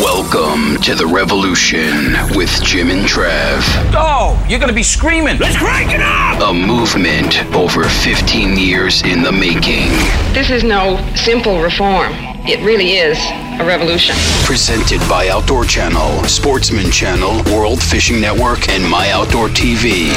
[0.00, 3.60] Welcome to the revolution with Jim and Trav.
[3.92, 5.36] Oh, you're gonna be screaming.
[5.36, 6.40] Let's crank it up!
[6.40, 9.90] A movement over 15 years in the making.
[10.32, 12.14] This is no simple reform.
[12.48, 13.18] It really is
[13.60, 14.16] a revolution.
[14.44, 20.08] Presented by Outdoor Channel, Sportsman Channel, World Fishing Network, and My Outdoor TV.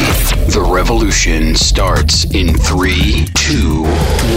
[0.53, 3.83] The revolution starts in three, two,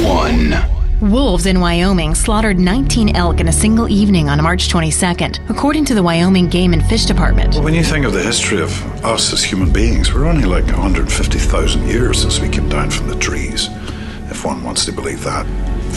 [0.05, 0.78] one.
[1.01, 5.95] Wolves in Wyoming slaughtered 19 elk in a single evening on March 22nd, according to
[5.95, 7.55] the Wyoming Game and Fish Department.
[7.55, 8.73] Well, when you think of the history of
[9.05, 13.15] us as human beings, we're only like 150,000 years since we came down from the
[13.15, 13.69] trees,
[14.29, 15.47] if one wants to believe that.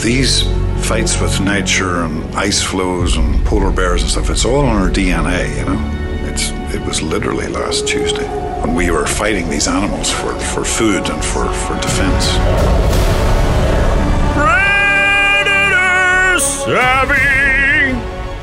[0.04, 0.44] These
[0.88, 4.90] fights with nature and ice floes and polar bears and stuff, it's all in our
[4.92, 6.30] DNA, you know?
[6.30, 8.28] It's, it was literally last Tuesday
[8.62, 13.31] when we were fighting these animals for, for food and for, for defense.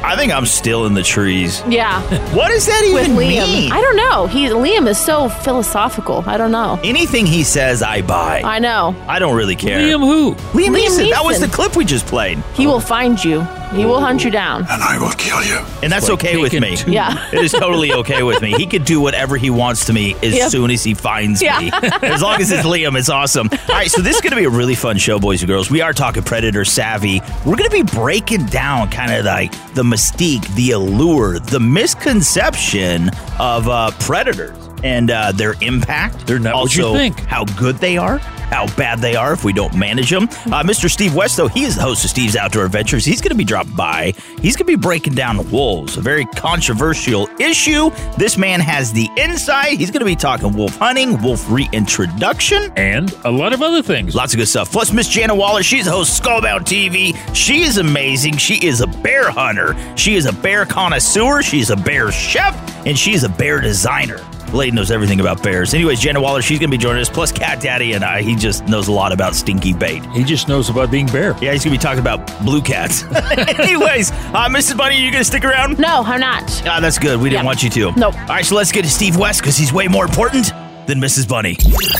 [0.00, 1.62] I think I'm still in the trees.
[1.68, 2.00] Yeah.
[2.34, 3.52] What does that With even Liam.
[3.52, 3.72] mean?
[3.72, 4.26] I don't know.
[4.26, 6.22] He Liam is so philosophical.
[6.26, 6.78] I don't know.
[6.84, 8.42] Anything he says, I buy.
[8.44, 8.94] I know.
[9.08, 9.78] I don't really care.
[9.80, 10.34] Liam who?
[10.56, 11.10] Liam, Liam Neeson.
[11.10, 11.40] That was Neeson.
[11.48, 12.38] the clip we just played.
[12.54, 13.40] He will find you.
[13.72, 14.62] He will hunt you down.
[14.70, 15.58] And I will kill you.
[15.82, 16.76] And that's like okay with Taken me.
[16.76, 16.90] two.
[16.92, 17.26] Yeah.
[17.32, 18.52] It is totally okay with me.
[18.54, 20.50] He could do whatever he wants to me as Yep.
[20.50, 21.60] soon as he finds Yeah.
[21.60, 21.70] me.
[22.02, 23.48] As long as it's Liam, it's awesome.
[23.52, 25.70] All right, so this is going to be a really fun show, boys and girls.
[25.70, 27.20] We are talking Predator Savvy.
[27.44, 33.10] We're going to be breaking down kind of like the mystique, the allure, the misconception
[33.38, 36.26] of uh, predators and uh, their impact.
[36.26, 37.20] They're not what also you think.
[37.20, 38.20] how good they are.
[38.50, 40.24] How bad they are if we don't manage them.
[40.24, 40.90] Uh, Mr.
[40.90, 43.04] Steve West, though, he is the host of Steve's Outdoor Adventures.
[43.04, 44.14] He's going to be dropping by.
[44.40, 47.90] He's going to be breaking down wolves, a very controversial issue.
[48.16, 49.78] This man has the insight.
[49.78, 54.14] He's going to be talking wolf hunting, wolf reintroduction, And a lot of other things.
[54.14, 54.72] Lots of good stuff.
[54.72, 57.16] Plus, Miss Jana Waller, she's the host of Skullbound TV.
[57.34, 58.36] She is amazing.
[58.38, 59.76] She is a bear hunter.
[59.96, 61.42] She is a bear connoisseur.
[61.42, 62.54] She's a bear chef,
[62.86, 64.18] and she is a bear designer.
[64.50, 65.74] The lady knows everything about bears.
[65.74, 67.10] Anyways, Jana Waller, she's going to be joining us.
[67.10, 70.04] Plus, Cat Daddy and I, he just knows a lot about stinky bait.
[70.12, 71.36] He just knows about being bear.
[71.40, 73.02] Yeah, he's going to be talking about blue cats.
[73.58, 74.76] Anyways, uh, Mrs.
[74.76, 75.78] Bunny, are you going to stick around?
[75.78, 76.44] No, I'm not.
[76.66, 77.20] Ah, that's good.
[77.20, 77.46] We didn't Yeah.
[77.46, 77.92] want you to.
[77.92, 78.14] Nope.
[78.20, 80.52] All right, so let's get to Steve West because he's way more important
[80.88, 81.28] than Mrs.
[81.28, 81.56] Bunny.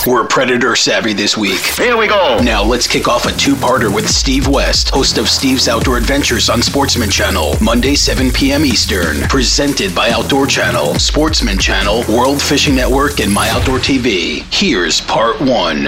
[0.06, 1.60] We're Predator savvy this week.
[1.60, 2.38] Here we go.
[2.42, 6.62] Now let's kick off a two-parter with Steve West, host of Steve's Outdoor Adventures on
[6.62, 8.64] Sportsman Channel, Monday 7 p.m.
[8.64, 9.20] Eastern.
[9.28, 14.42] Presented by Outdoor Channel, Sportsman Channel, World Fishing Network, and My Outdoor TV.
[14.52, 15.86] Here's part one.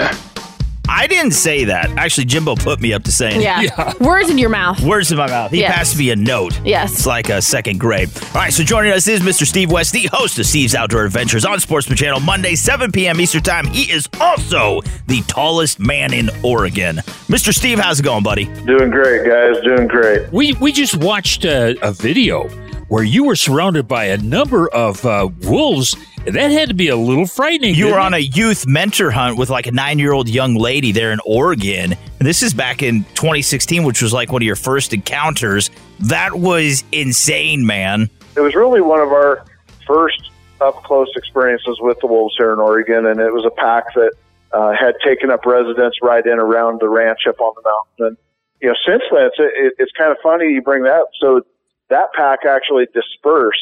[0.92, 1.88] I didn't say that.
[1.96, 3.44] Actually, Jimbo put me up to saying it.
[3.44, 3.92] Yeah.
[4.00, 4.80] Words in your mouth.
[4.82, 5.52] Words in my mouth.
[5.52, 5.74] He Yes.
[5.74, 6.58] passed me a note.
[6.64, 6.92] Yes.
[6.92, 8.10] It's like a second grade.
[8.34, 9.46] All right, so joining us is Mr.
[9.46, 13.20] Steve West, the host of Steve's Outdoor Adventures on Sportsman Channel, Monday, 7 p.m.
[13.20, 13.66] Eastern Time.
[13.68, 16.96] He is also the tallest man in Oregon.
[17.28, 17.54] Mr.
[17.54, 18.44] Steve, how's it going, buddy?
[18.66, 19.62] Doing great, guys.
[19.62, 20.30] Doing great.
[20.32, 22.48] We we just watched a, a video
[22.90, 25.96] where you were surrounded by a number of uh, wolves.
[26.26, 27.70] That had to be a little frightening.
[27.70, 28.04] You didn't were it?
[28.04, 31.20] on a youth mentor hunt with like a nine year old young lady there in
[31.24, 31.92] Oregon.
[31.92, 35.70] And this is back in 2016, which was like one of your first encounters.
[36.00, 38.10] That was insane, man.
[38.36, 39.46] It was really one of our
[39.86, 40.30] first
[40.60, 44.12] up close experiences with the wolves here in Oregon, and it was a pack that
[44.52, 48.06] uh, had taken up residence right in around the ranch up on the mountain.
[48.08, 48.16] And
[48.60, 51.00] you know, since then, it's it, it's kind of funny you bring that.
[51.00, 51.08] up.
[51.20, 51.42] So
[51.90, 53.58] that pack actually dispersed.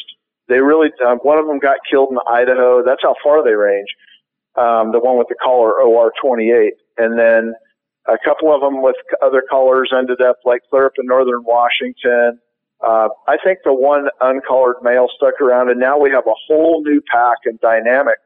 [0.49, 2.83] They really um, one of them got killed in Idaho.
[2.85, 3.89] That's how far they range.
[4.57, 7.55] Um, the one with the collar OR 28, and then
[8.07, 12.41] a couple of them with other colors ended up like clear up in northern Washington.
[12.81, 16.83] Uh, I think the one uncollared male stuck around, and now we have a whole
[16.83, 18.17] new pack and dynamic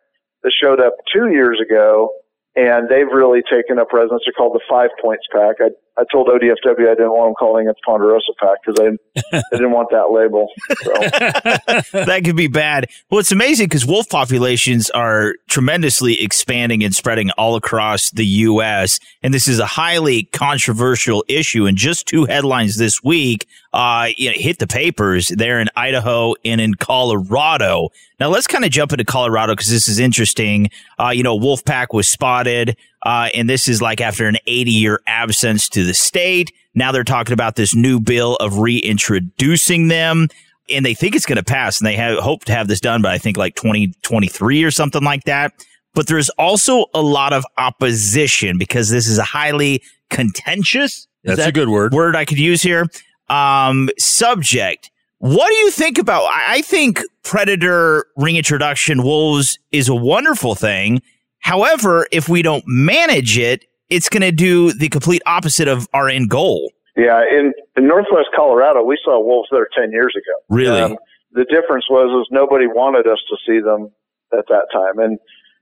[0.42, 2.10] that showed up two years ago,
[2.54, 4.22] and they've really taken up residence.
[4.26, 5.56] They're called the Five Points Pack.
[5.60, 9.36] I, I told ODFW I didn't want them calling it the Ponderosa Pack because I,
[9.36, 10.48] I didn't want that label.
[10.82, 10.92] So.
[12.06, 12.90] that could be bad.
[13.10, 19.00] Well, it's amazing because wolf populations are tremendously expanding and spreading all across the U.S.
[19.22, 21.66] And this is a highly controversial issue.
[21.66, 26.34] And just two headlines this week uh, you know, hit the papers there in Idaho
[26.44, 27.88] and in Colorado.
[28.22, 30.70] Now let's kind of jump into Colorado because this is interesting.
[30.96, 32.76] Uh, you know, wolf pack was spotted.
[33.04, 36.52] Uh, and this is like after an 80 year absence to the state.
[36.72, 40.28] Now they're talking about this new bill of reintroducing them.
[40.70, 43.02] And they think it's going to pass, and they have hope to have this done
[43.02, 45.52] by I think like 2023 or something like that.
[45.92, 51.08] But there's also a lot of opposition because this is a highly contentious.
[51.24, 51.92] That's that a good word.
[51.92, 52.86] Word I could use here.
[53.28, 54.91] Um, subject.
[55.22, 56.24] What do you think about?
[56.32, 61.00] I think predator reintroduction wolves is a wonderful thing.
[61.38, 66.08] However, if we don't manage it, it's going to do the complete opposite of our
[66.08, 66.72] end goal.
[66.96, 70.56] Yeah, in, in Northwest Colorado, we saw wolves there ten years ago.
[70.56, 70.80] Really?
[70.80, 70.96] Um,
[71.30, 73.92] the difference was is nobody wanted us to see them
[74.36, 75.20] at that time, and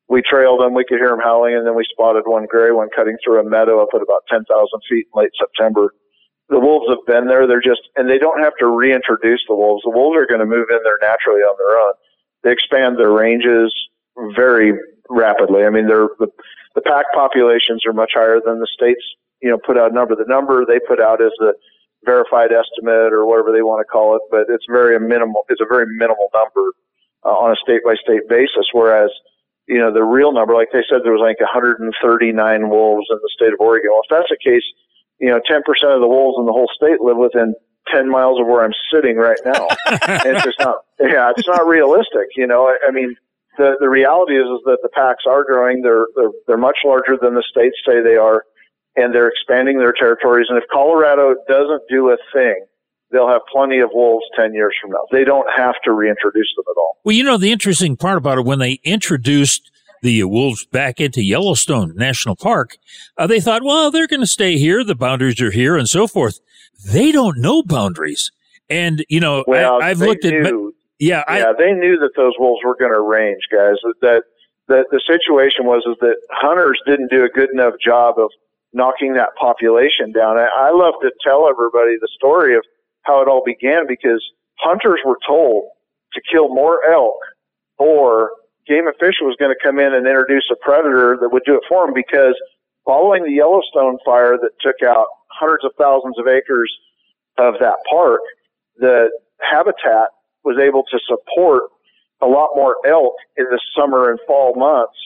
[0.09, 0.73] we trailed them.
[0.73, 3.45] We could hear them howling, and then we spotted one gray one cutting through a
[3.45, 5.93] meadow up at about ten thousand feet in late September.
[6.51, 7.47] The wolves have been there.
[7.47, 9.83] They're just, and they don't have to reintroduce the wolves.
[9.85, 11.95] The wolves are going to move in there naturally on their own.
[12.43, 13.73] They expand their ranges
[14.35, 14.75] very
[15.09, 15.65] rapidly.
[15.65, 16.29] I mean, they're the,
[16.75, 19.03] the pack populations are much higher than the states
[19.41, 20.15] you know, put out number.
[20.15, 21.53] The number they put out is the
[22.05, 25.45] verified estimate or whatever they want to call it, but it's very minimal.
[25.49, 26.73] It's a very minimal number
[27.25, 28.69] uh, on a state by state basis.
[28.73, 29.11] Whereas,
[29.69, 31.93] you know, the real number, like they said, there was like 139
[32.69, 33.91] wolves in the state of Oregon.
[33.93, 34.65] Well, if that's the case,
[35.21, 35.61] you know, 10%
[35.95, 37.55] of the wolves in the whole state live within
[37.93, 39.67] 10 miles of where I'm sitting right now.
[40.25, 42.33] it's just not, yeah, it's not realistic.
[42.37, 43.15] You know, I, I mean,
[43.59, 45.83] the, the reality is, is that the packs are growing.
[45.83, 48.45] They're, they're, they're much larger than the states say they are
[48.97, 50.47] and they're expanding their territories.
[50.49, 52.65] And if Colorado doesn't do a thing,
[53.13, 55.05] they'll have plenty of wolves 10 years from now.
[55.13, 56.99] They don't have to reintroduce them at all.
[57.05, 59.70] Well, you know, the interesting part about it, when they introduced
[60.03, 62.77] the wolves back into Yellowstone National Park,
[63.17, 64.85] uh, they thought, well, they're going to stay here.
[64.85, 66.41] The boundaries are here and so forth.
[66.85, 68.31] They don't know boundaries.
[68.69, 72.13] And, you know, well, I, have looked at, knew, yeah, I, yeah, they knew that
[72.17, 73.77] those wolves were going to range, guys.
[74.01, 74.23] That,
[74.69, 78.31] that the situation was is that hunters didn't do a good enough job of
[78.73, 80.39] knocking that population down.
[80.39, 82.63] I, I love to tell everybody the story of
[83.03, 84.23] how it all began because
[84.59, 85.65] hunters were told
[86.13, 87.19] to kill more elk
[87.79, 88.31] or
[88.67, 91.65] Game official was going to come in and introduce a predator that would do it
[91.69, 92.35] for them because
[92.85, 96.71] following the Yellowstone fire that took out hundreds of thousands of acres
[97.39, 98.21] of that park,
[98.77, 99.11] the
[99.41, 100.13] habitat
[100.45, 101.65] was able to support
[102.23, 104.97] a lot more elk in the summer and fall months.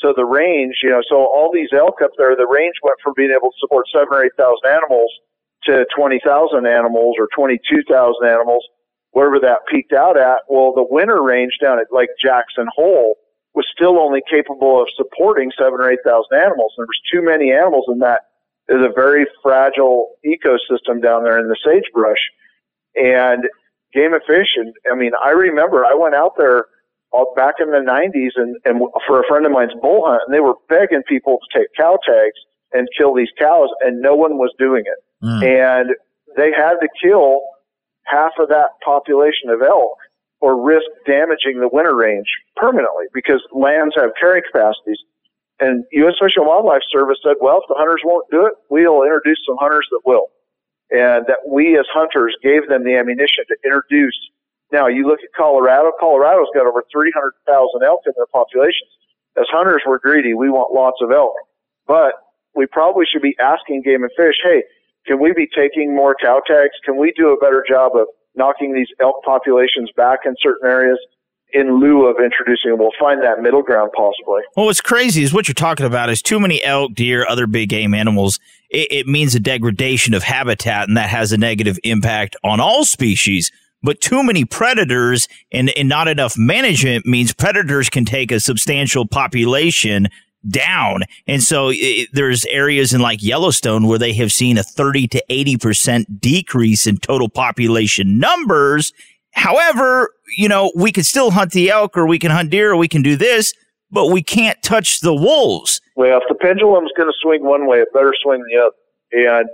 [0.00, 3.14] So the range, you know, so all these elk up there, the range went from
[3.16, 5.12] being able to support seven or eight thousand animals
[5.64, 8.64] to twenty thousand animals or twenty-two thousand animals,
[9.12, 10.40] wherever that peaked out at.
[10.48, 13.14] Well, the winter range down at like Jackson Hole
[13.54, 16.72] was still only capable of supporting seven or eight thousand animals.
[16.76, 18.20] There was too many animals in that.
[18.68, 22.20] Is a very fragile ecosystem down there in the sagebrush,
[22.94, 23.44] and
[23.92, 24.54] game and fish.
[24.56, 26.66] And I mean, I remember I went out there
[27.12, 30.34] all back in the 90s and, and for a friend of mine's bull hunt, and
[30.34, 32.38] they were begging people to take cow tags
[32.72, 35.24] and kill these cows, and no one was doing it.
[35.24, 35.42] Mm.
[35.42, 35.90] And
[36.36, 37.42] they had to kill
[38.12, 39.96] half of that population of elk
[40.40, 45.00] or risk damaging the winter range permanently because lands have carrying capacities.
[45.60, 46.14] And U.S.
[46.20, 49.56] Fish and Wildlife Service said, well, if the hunters won't do it, we'll introduce some
[49.60, 50.28] hunters that will.
[50.90, 54.18] And that we as hunters gave them the ammunition to introduce
[54.72, 55.92] now, you look at Colorado.
[56.00, 58.88] Colorado's got over 300,000 elk in their populations.
[59.36, 60.32] As hunters, we're greedy.
[60.32, 61.36] We want lots of elk.
[61.86, 62.16] But
[62.56, 64.64] we probably should be asking game and fish, hey,
[65.06, 66.74] can we be taking more cow tags?
[66.84, 70.98] Can we do a better job of knocking these elk populations back in certain areas?
[71.54, 74.40] in lieu of introducing We'll find that middle ground possibly.
[74.56, 77.68] Well, what's crazy is what you're talking about is too many elk, deer, other big
[77.68, 78.40] game animals.
[78.70, 82.86] It, it, means a degradation of habitat, and that has a negative impact on all
[82.86, 88.40] species but too many predators and, and not enough management means predators can take a
[88.40, 90.08] substantial population
[90.48, 91.02] down.
[91.26, 95.24] And so it, there's areas in like Yellowstone where they have seen a 30 to
[95.30, 98.92] 80% decrease in total population numbers.
[99.32, 102.76] However, you know, we can still hunt the elk or we can hunt deer or
[102.76, 103.54] we can do this,
[103.90, 105.80] but we can't touch the wolves.
[105.96, 108.76] Well, if the pendulum's going to swing one way, it better swing the other.
[109.12, 109.48] And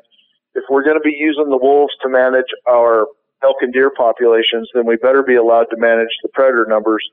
[0.55, 3.07] if we're going to be using the wolves to manage our
[3.43, 7.05] elk and deer populations, then we better be allowed to manage the predator numbers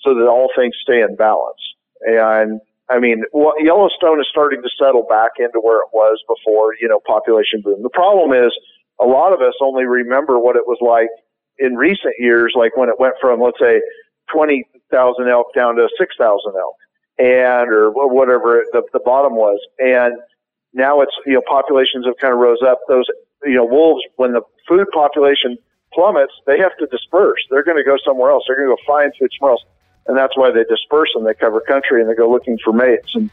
[0.00, 1.60] so that all things stay in balance.
[2.02, 3.24] And I mean,
[3.60, 7.82] Yellowstone is starting to settle back into where it was before, you know, population boom.
[7.82, 8.52] The problem is
[9.00, 11.10] a lot of us only remember what it was like
[11.58, 13.80] in recent years, like when it went from, let's say,
[14.32, 16.76] 20,000 elk down to 6,000 elk
[17.18, 19.58] and, or whatever the, the bottom was.
[19.78, 20.14] And
[20.72, 22.80] now it's, you know, populations have kind of rose up.
[22.88, 23.06] Those,
[23.44, 25.58] you know, wolves, when the food population
[25.92, 27.40] plummets, they have to disperse.
[27.50, 28.44] They're going to go somewhere else.
[28.46, 29.64] They're going to go find food somewhere else.
[30.08, 33.14] And that's why they disperse and they cover country and they go looking for mates.
[33.14, 33.30] And,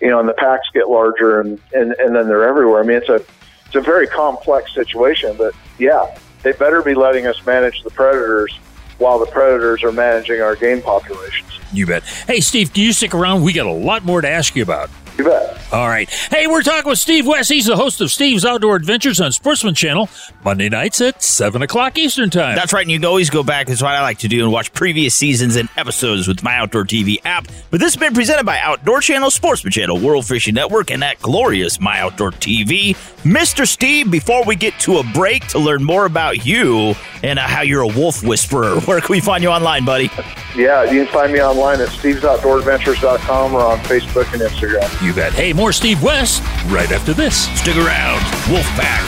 [0.00, 2.82] you know, and the packs get larger and, and, and then they're everywhere.
[2.82, 3.24] I mean, it's a,
[3.66, 5.36] it's a very complex situation.
[5.36, 8.58] But yeah, they better be letting us manage the predators
[8.98, 11.50] while the predators are managing our game populations.
[11.72, 12.02] You bet.
[12.02, 13.42] Hey, Steve, do you stick around?
[13.42, 14.90] We got a lot more to ask you about.
[15.18, 15.56] You bet.
[15.72, 16.08] All right.
[16.08, 17.50] Hey, we're talking with Steve West.
[17.50, 20.08] He's the host of Steve's Outdoor Adventures on Sportsman Channel,
[20.44, 22.54] Monday nights at 7 o'clock Eastern Time.
[22.54, 22.82] That's right.
[22.82, 23.66] And you can always go back.
[23.66, 26.84] That's what I like to do and watch previous seasons and episodes with my Outdoor
[26.84, 27.48] TV app.
[27.70, 31.20] But this has been presented by Outdoor Channel, Sportsman Channel, World Fishing Network, and that
[31.20, 32.94] glorious My Outdoor TV.
[33.24, 33.66] Mr.
[33.66, 36.94] Steve, before we get to a break to learn more about you
[37.24, 40.10] and uh, how you're a wolf whisperer, where can we find you online, buddy?
[40.54, 45.05] Yeah, you can find me online at stevesoutdooradventures.com or on Facebook and Instagram.
[45.06, 45.32] You bet.
[45.32, 47.46] Hey, more Steve West right after this.
[47.60, 48.18] Stick around.
[48.50, 49.04] Wolfpack.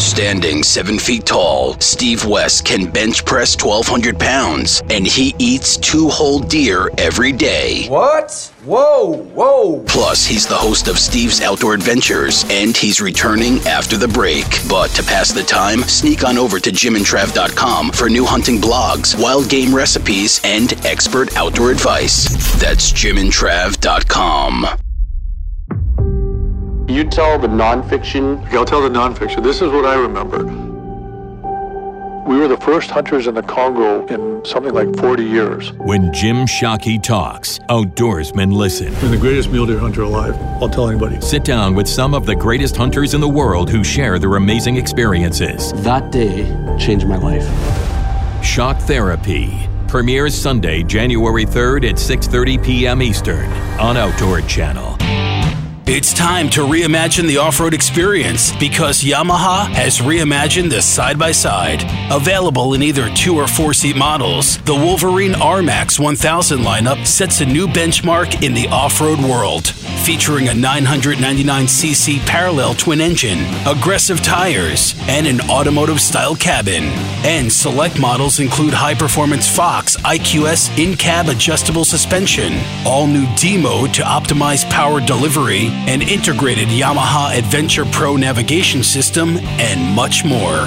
[0.00, 6.08] Standing seven feet tall, Steve West can bench press 1,200 pounds, and he eats two
[6.08, 7.86] whole deer every day.
[7.88, 8.49] What?
[8.64, 9.82] Whoa, whoa.
[9.88, 14.44] Plus, he's the host of Steve's Outdoor Adventures, and he's returning after the break.
[14.68, 19.48] But to pass the time, sneak on over to jimandtrav.com for new hunting blogs, wild
[19.48, 22.28] game recipes, and expert outdoor advice.
[22.60, 24.66] That's jimandtrav.com.
[26.86, 28.46] You tell the nonfiction.
[28.46, 29.42] Okay, I'll tell the nonfiction.
[29.42, 30.59] This is what I remember.
[32.30, 35.72] We were the first hunters in the Congo in something like 40 years.
[35.72, 38.94] When Jim Shockey talks, outdoorsmen listen.
[38.94, 40.36] I'm the greatest mule deer hunter alive.
[40.62, 41.20] I'll tell anybody.
[41.20, 44.76] Sit down with some of the greatest hunters in the world who share their amazing
[44.76, 45.72] experiences.
[45.82, 46.44] That day
[46.78, 47.44] changed my life.
[48.44, 53.02] Shock Therapy premieres Sunday, January 3rd at 6:30 p.m.
[53.02, 54.99] Eastern on Outdoor Channel.
[55.86, 61.32] It's time to reimagine the off road experience because Yamaha has reimagined the side by
[61.32, 61.82] side.
[62.12, 67.46] Available in either two or four seat models, the Wolverine RMAX 1000 lineup sets a
[67.46, 69.74] new benchmark in the off road world.
[70.04, 76.84] Featuring a 999cc parallel twin engine, aggressive tires, and an automotive style cabin.
[77.22, 83.60] And select models include high performance Fox IQS in cab adjustable suspension, all new D
[83.60, 90.66] mode to optimize power delivery an integrated Yamaha Adventure Pro navigation system, and much more.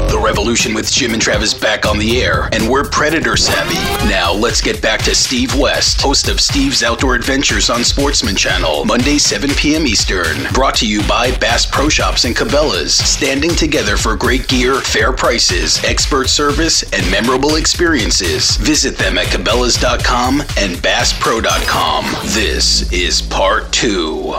[0.11, 3.75] The Revolution with Jim and Travis back on the air, and we're predator savvy.
[4.09, 8.83] Now let's get back to Steve West, host of Steve's Outdoor Adventures on Sportsman Channel,
[8.83, 9.87] Monday 7 p.m.
[9.87, 10.51] Eastern.
[10.51, 15.13] Brought to you by Bass Pro Shops and Cabela's, standing together for great gear, fair
[15.13, 18.57] prices, expert service, and memorable experiences.
[18.57, 22.05] Visit them at Cabela's.com and BassPro.com.
[22.33, 24.35] This is part two.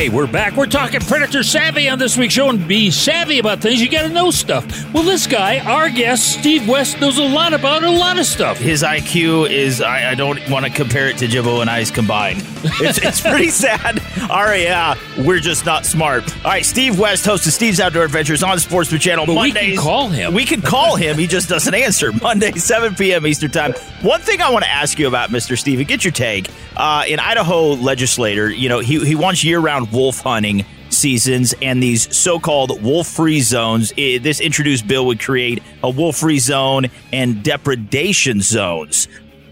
[0.00, 0.56] Hey, we're back.
[0.56, 3.82] We're talking Predator Savvy on this week's show and be savvy about things.
[3.82, 4.64] You got to know stuff.
[4.94, 8.56] Well, this guy, our guest, Steve West, knows a lot about a lot of stuff.
[8.56, 12.42] His IQ is, I, I don't want to compare it to Jimbo and I's combined.
[12.80, 14.00] It's, it's pretty sad.
[14.30, 16.34] All right, yeah, we're just not smart.
[16.46, 19.26] All right, Steve West, host of Steve's Outdoor Adventures on Sportsman Channel.
[19.26, 19.62] But Mondays.
[19.62, 20.32] we can call him.
[20.32, 21.18] We can call him.
[21.18, 22.10] He just doesn't answer.
[22.22, 23.26] Monday, 7 p.m.
[23.26, 23.74] Eastern Time.
[24.00, 25.58] One thing I want to ask you about, Mr.
[25.58, 26.48] Steve, and get your take.
[26.74, 31.82] Uh, an Idaho legislator, you know, he, he wants year round wolf hunting seasons and
[31.82, 33.92] these so-called wolf-free zones.
[33.96, 39.06] I- this introduced bill would create a wolf-free zone and depredation zones.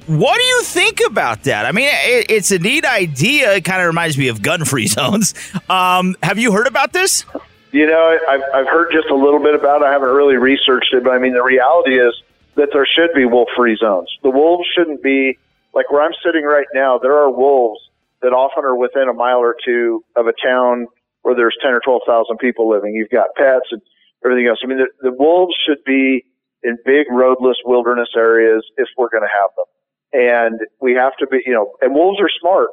[0.07, 1.66] What do you think about that?
[1.66, 3.52] I mean, it, it's a neat idea.
[3.54, 5.35] It kind of reminds me of gun-free zones.
[5.68, 7.25] Um, have you heard about this?
[7.73, 9.85] You know, I've, I've heard just a little bit about it.
[9.85, 12.14] I haven't really researched it, but I mean, the reality is
[12.54, 14.09] that there should be wolf free zones.
[14.23, 15.38] The wolves shouldn't be
[15.75, 16.97] like where I'm sitting right now.
[16.99, 17.80] There are wolves
[18.23, 20.87] that often are within a mile or two of a town
[21.23, 22.95] where there's 10 or 12,000 people living.
[22.95, 23.83] You've got pets and
[24.25, 24.59] everything else.
[24.63, 26.25] I mean, the, the wolves should be
[26.63, 29.69] in big roadless wilderness areas if we're going to have them.
[30.11, 32.71] And we have to be, you know, and wolves are smart.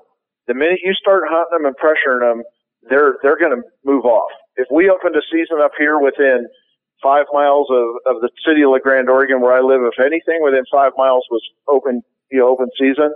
[0.48, 2.44] The minute you start hunting them and pressuring them,
[2.90, 4.32] they're, they're going to move off.
[4.56, 6.48] If we opened a season up here within
[7.04, 10.40] five miles of, of the city of La Grande, Oregon, where I live, if anything
[10.42, 13.14] within five miles was open, you know, open season,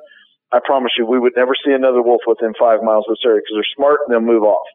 [0.51, 3.41] I promise you, we would never see another wolf within five miles of this area
[3.41, 4.65] because they're smart and they'll move off.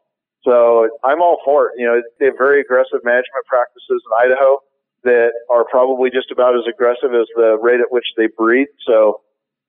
[0.43, 1.73] So I'm all for it.
[1.77, 4.59] You know, they have very aggressive management practices in Idaho
[5.03, 8.67] that are probably just about as aggressive as the rate at which they breed.
[8.87, 9.21] So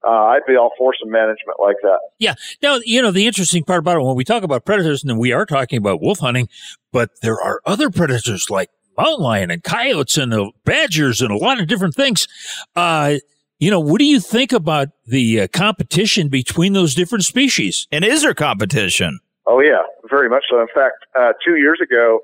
[0.06, 1.98] uh, I'd be all for some management like that.
[2.18, 2.34] Yeah.
[2.62, 5.32] Now, you know, the interesting part about it, when we talk about predators, and we
[5.32, 6.48] are talking about wolf hunting,
[6.92, 11.60] but there are other predators like mountain lion and coyotes and badgers and a lot
[11.60, 12.28] of different things.
[12.74, 13.16] Uh,
[13.58, 17.86] you know, what do you think about the uh, competition between those different species?
[17.90, 19.20] And is there competition?
[19.46, 20.60] Oh yeah, very much so.
[20.60, 22.20] In fact, uh, two years ago,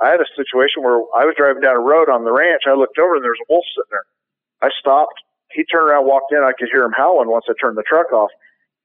[0.00, 2.62] I had a situation where I was driving down a road on the ranch.
[2.66, 4.06] I looked over and there was a wolf sitting there.
[4.60, 5.14] I stopped.
[5.52, 6.42] He turned around, walked in.
[6.42, 8.30] I could hear him howling once I turned the truck off.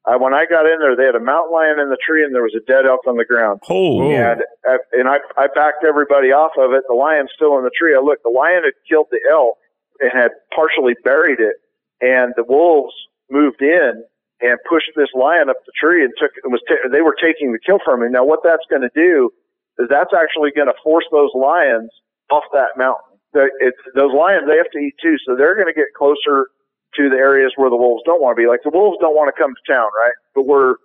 [0.06, 2.34] Uh, when I got in there, they had a mountain lion in the tree and
[2.34, 3.60] there was a dead elk on the ground.
[3.68, 6.86] Oh, and uh, and I I backed everybody off of it.
[6.88, 7.98] The lion's still in the tree.
[7.98, 8.24] I looked.
[8.24, 9.58] The lion had killed the elk
[10.00, 11.58] and had partially buried it,
[12.02, 12.94] and the wolves
[13.30, 14.04] moved in
[14.42, 17.52] and pushed this lion up the tree and took it was t- they were taking
[17.52, 18.12] the kill from him.
[18.12, 19.32] Now what that's going to do
[19.80, 21.92] is that's actually going to force those lions
[22.32, 23.20] off that mountain.
[23.34, 26.50] Those lions they have to eat too, so they're going to get closer
[26.96, 28.48] to the areas where the wolves don't want to be.
[28.48, 30.16] Like the wolves don't want to come to town, right?
[30.34, 30.76] But we're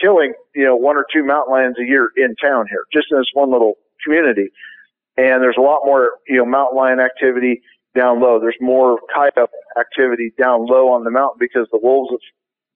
[0.00, 3.18] killing, you know, one or two mountain lions a year in town here, just in
[3.18, 3.74] this one little
[4.04, 4.48] community.
[5.16, 7.62] And there's a lot more, you know, mountain lion activity
[7.94, 8.40] down low.
[8.40, 12.24] There's more coyote activity down low on the mountain because the wolves have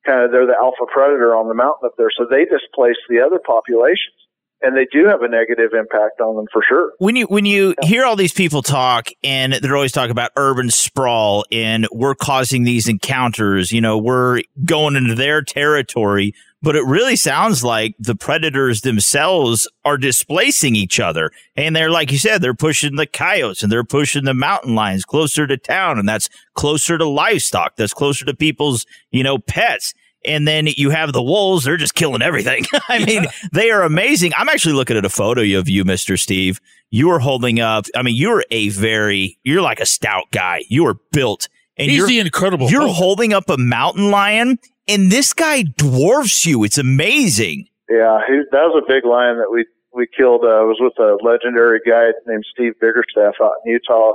[0.05, 2.11] kind of, they're the alpha predator on the mountain up there.
[2.17, 4.17] So they displace the other populations
[4.63, 6.93] and they do have a negative impact on them for sure.
[6.99, 7.89] When you when you yeah.
[7.89, 12.65] hear all these people talk, and they're always talking about urban sprawl, and we're causing
[12.65, 13.71] these encounters.
[13.71, 16.33] You know, we're going into their territory,
[16.67, 22.11] but it really sounds like the predators themselves are displacing each other, and they're like
[22.11, 25.97] you said, they're pushing the coyotes and they're pushing the mountain lions closer to town,
[25.97, 29.95] and that's closer to livestock, that's closer to people's you know pets
[30.25, 31.65] and then you have the wolves.
[31.65, 32.65] They're just killing everything.
[32.89, 33.31] I mean, yeah.
[33.53, 34.33] they are amazing.
[34.37, 36.19] I'm actually looking at a photo of you, Mr.
[36.19, 36.61] Steve.
[36.91, 37.87] You are holding up.
[37.95, 40.63] I mean, you're a very, you're like a stout guy.
[40.69, 41.49] You are built.
[41.77, 42.69] And He's you're, the incredible.
[42.69, 42.97] You're Hulk.
[42.97, 44.59] holding up a mountain lion,
[44.89, 46.65] and this guy dwarfs you.
[46.65, 47.69] It's amazing.
[47.89, 50.45] Yeah, he, that was a big lion that we we killed.
[50.45, 54.15] Uh, was with a legendary guy named Steve Biggerstaff out in Utah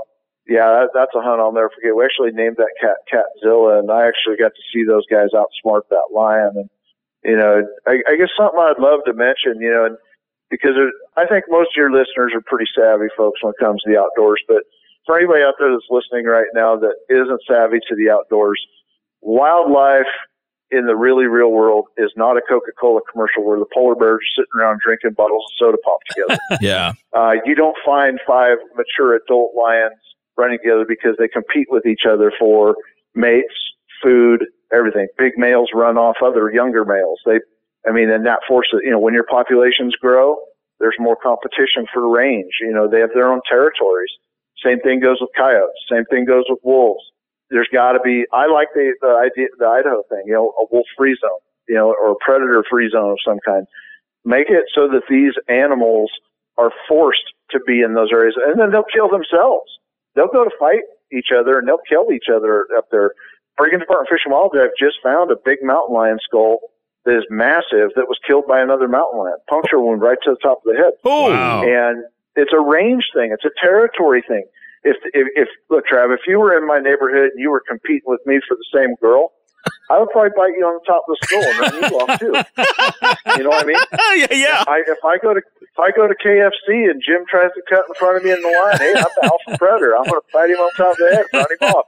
[0.51, 1.96] yeah, that, that's a hunt I'll never forget.
[1.96, 5.88] We actually named that cat Catzilla, and I actually got to see those guys outsmart
[5.90, 6.51] that lion.
[6.55, 6.70] And
[7.24, 9.98] you know, I, I guess something I'd love to mention, you know, and
[10.50, 10.75] because
[11.16, 14.00] I think most of your listeners are pretty savvy folks when it comes to the
[14.01, 14.44] outdoors.
[14.48, 14.68] But
[15.05, 18.60] for anybody out there that's listening right now that isn't savvy to the outdoors,
[19.22, 20.12] wildlife
[20.72, 24.42] in the really real world is not a Coca-Cola commercial where the polar bears are
[24.42, 26.40] sitting around drinking bottles of soda pop together.
[26.62, 26.94] yeah.
[27.14, 30.00] Uh, you don't find five mature adult lions
[30.38, 32.75] running together because they compete with each other for
[33.14, 33.53] mates,
[34.01, 35.07] food, everything.
[35.18, 37.20] Big males run off other younger males.
[37.25, 37.40] They,
[37.88, 40.38] I mean, and that forces, you know, when your populations grow,
[40.79, 42.53] there's more competition for range.
[42.62, 44.10] You know, they have their own territories.
[44.64, 45.75] Same thing goes with coyotes.
[45.92, 47.03] Same thing goes with wolves.
[47.51, 48.25] There's got to be.
[48.33, 50.24] I like the the idea, the Idaho thing.
[50.25, 51.40] You know, a wolf free zone.
[51.70, 53.68] You know, or a predator free zone of some kind.
[54.25, 56.11] Make it so that these animals
[56.57, 59.70] are forced to be in those areas, and then they'll kill themselves
[60.16, 63.11] they'll go to fight each other and they'll kill each other up there.
[63.59, 66.59] Oregon Department of Fish and Wildlife just found a big mountain lion skull
[67.05, 70.42] that is massive that was killed by another mountain lion, puncture wound right to the
[70.42, 70.94] top of the head.
[71.03, 71.61] Oh, wow.
[71.64, 72.03] and
[72.35, 73.31] it's a range thing.
[73.33, 74.46] It's a territory thing.
[74.83, 78.05] If, if, if look, Trav, if you were in my neighborhood and you were competing
[78.05, 79.31] with me for the same girl,
[79.89, 82.20] I would probably bite you on the top of the skull and run you off
[82.20, 82.33] too.
[83.37, 83.77] You know what I mean?
[84.17, 84.61] yeah, yeah.
[84.61, 87.61] If I, if I go to if I go to KFC and Jim tries to
[87.70, 89.96] cut in front of me in the line, hey, I'm the alpha predator.
[89.96, 91.85] I'm going to bite him on top of the head, run him off.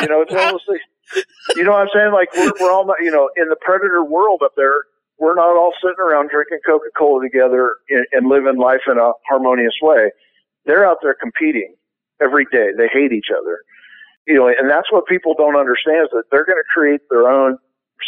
[0.00, 1.26] You know, it's one of those things.
[1.56, 2.12] You know what I'm saying?
[2.12, 4.86] Like we're, we're all, you know, in the predator world up there,
[5.18, 9.12] we're not all sitting around drinking Coca Cola together and, and living life in a
[9.28, 10.10] harmonious way.
[10.66, 11.74] They're out there competing
[12.20, 12.68] every day.
[12.76, 13.58] They hate each other
[14.26, 17.28] you know, and that's what people don't understand is that they're going to create their
[17.28, 17.58] own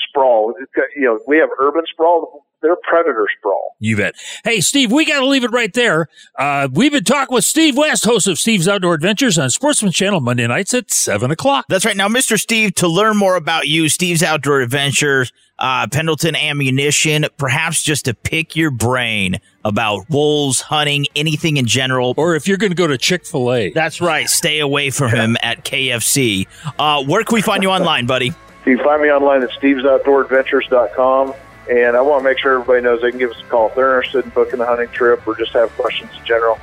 [0.09, 0.53] sprawl.
[0.97, 2.45] You know, we have urban sprawl.
[2.61, 3.77] They're predator sprawl.
[3.79, 4.15] You bet.
[4.43, 6.09] Hey, Steve, we got to leave it right there.
[6.37, 10.21] Uh, we've been talking with Steve West, host of Steve's Outdoor Adventures on Sportsman Channel
[10.21, 11.67] Monday nights at 7 o'clock.
[11.69, 11.97] That's right.
[11.97, 12.39] Now, Mr.
[12.39, 18.15] Steve, to learn more about you, Steve's Outdoor Adventures, uh, Pendleton Ammunition, perhaps just to
[18.15, 22.15] pick your brain about wolves, hunting, anything in general.
[22.17, 23.71] Or if you're going to go to Chick fil A.
[23.71, 24.29] That's right.
[24.29, 26.49] Stay away from him at KFC.
[26.79, 28.33] Uh, where can we find you online, buddy?
[28.67, 31.35] You can find me online at stevesoutdooradventures.com.
[31.71, 33.75] And I want to make sure everybody knows they can give us a call if
[33.75, 36.59] they're interested in booking a hunting trip or just have questions in general.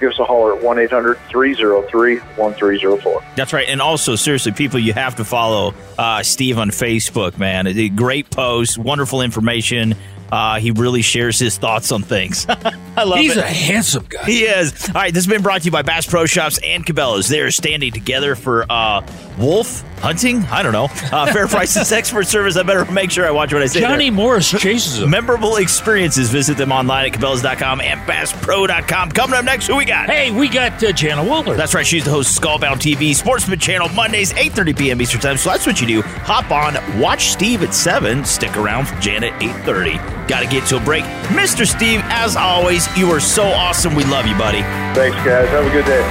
[0.00, 3.22] Give us a holler at 1 800 303 1304.
[3.36, 3.68] That's right.
[3.68, 7.66] And also, seriously, people, you have to follow uh, Steve on Facebook, man.
[7.96, 9.94] Great post, wonderful information.
[10.30, 12.46] Uh, he really shares his thoughts on things.
[12.96, 13.44] I love He's it.
[13.44, 14.24] a handsome guy.
[14.24, 14.88] He is.
[14.88, 17.28] All right, this has been brought to you by Bass Pro Shops and Cabela's.
[17.28, 19.06] They are standing together for uh,
[19.38, 20.42] wolf hunting.
[20.44, 20.88] I don't know.
[21.12, 22.56] Uh, fair prices, expert service.
[22.56, 23.80] I better make sure I watch what I say.
[23.80, 24.12] Johnny there.
[24.16, 25.10] Morris chases him.
[25.10, 26.30] Memorable experiences.
[26.30, 29.12] Visit them online at Cabela's.com and BassPro.com.
[29.12, 30.08] Coming up next, who we got?
[30.10, 31.56] Hey, we got uh, Jana Waller.
[31.56, 31.86] That's right.
[31.86, 35.00] She's the host of Skullbound TV, Sportsman Channel, Mondays, 8.30 p.m.
[35.02, 35.36] Eastern Time.
[35.36, 36.02] So that's what you do.
[36.02, 38.24] Hop on, watch Steve at 7.
[38.24, 40.17] Stick around for Janet 8.30.
[40.28, 41.04] Got to get to a break.
[41.32, 41.66] Mr.
[41.66, 43.94] Steve, as always, you are so awesome.
[43.94, 44.60] We love you, buddy.
[44.94, 45.48] Thanks, guys.
[45.48, 46.04] Have a good day.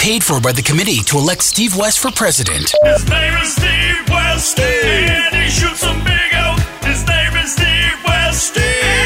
[0.00, 2.72] Paid for by the committee to elect Steve West for president.
[2.82, 6.58] His name is Steve West, and he shoots some big oak.
[6.82, 9.01] His name is Steve West, Steve.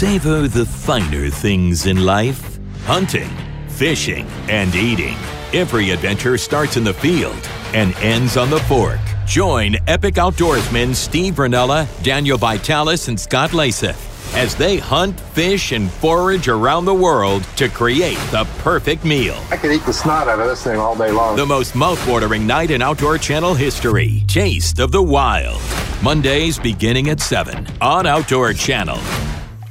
[0.00, 3.28] Savor the finer things in life hunting,
[3.68, 5.14] fishing, and eating.
[5.52, 7.38] Every adventure starts in the field
[7.74, 8.98] and ends on the fork.
[9.26, 15.90] Join epic outdoorsmen Steve Rinella, Daniel Vitalis, and Scott Leysath as they hunt, fish, and
[15.90, 19.36] forage around the world to create the perfect meal.
[19.50, 21.36] I could eat the snot out of this thing all day long.
[21.36, 24.24] The most mouthwatering night in Outdoor Channel history.
[24.28, 25.60] Taste of the Wild.
[26.02, 28.98] Mondays beginning at 7 on Outdoor Channel.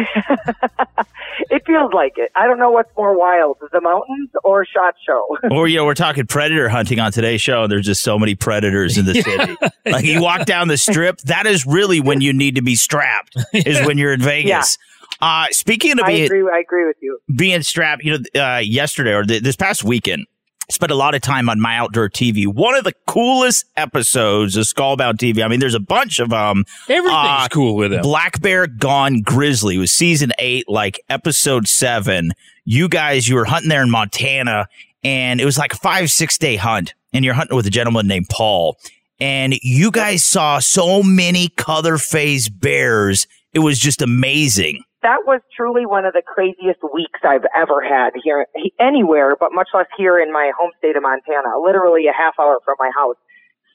[1.49, 2.31] It feels like it.
[2.37, 5.39] I don't know what's more wild, the mountains or SHOT Show.
[5.51, 8.35] or, you know, we're talking predator hunting on today's show, and there's just so many
[8.35, 9.57] predators in the city.
[9.87, 13.35] Like, you walk down the strip, that is really when you need to be strapped,
[13.53, 14.77] is when you're in Vegas.
[15.21, 16.43] Uh, speaking of I being, agree.
[16.43, 17.19] I agree with you.
[17.35, 20.27] being strapped, you know, uh, yesterday or th- this past weekend,
[20.71, 22.47] spent a lot of time on my outdoor TV.
[22.47, 25.45] One of the coolest episodes of Skullbound TV.
[25.45, 26.65] I mean, there's a bunch of um.
[26.89, 28.03] Everything's cool with it.
[28.03, 32.33] Black Bear Gone Grizzly was season eight, like episode seven.
[32.65, 34.69] You guys, you were hunting there in Montana,
[35.03, 38.07] and it was like a five six day hunt, and you're hunting with a gentleman
[38.07, 38.79] named Paul,
[39.19, 43.27] and you guys saw so many color phase bears.
[43.53, 44.83] It was just amazing.
[45.03, 48.47] That was truly one of the craziest weeks I've ever had here
[48.79, 52.59] anywhere, but much less here in my home state of Montana, literally a half hour
[52.65, 53.17] from my house.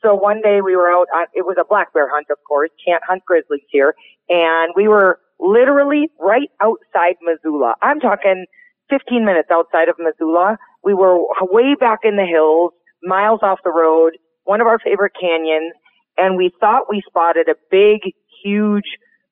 [0.03, 2.69] So one day we were out on, it was a black bear hunt, of course,
[2.85, 3.95] can't hunt grizzlies here.
[4.29, 7.73] And we were literally right outside Missoula.
[7.81, 8.45] I'm talking
[8.91, 10.57] 15 minutes outside of Missoula.
[10.83, 15.13] We were way back in the hills, miles off the road, one of our favorite
[15.19, 15.73] canyons.
[16.17, 18.85] And we thought we spotted a big, huge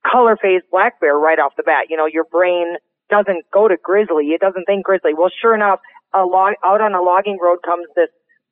[0.09, 1.87] color phase black bear right off the bat.
[1.89, 2.75] You know, your brain
[3.09, 4.27] doesn't go to grizzly.
[4.27, 5.13] It doesn't think grizzly.
[5.13, 5.79] Well, sure enough,
[6.13, 8.09] a log, out on a logging road comes this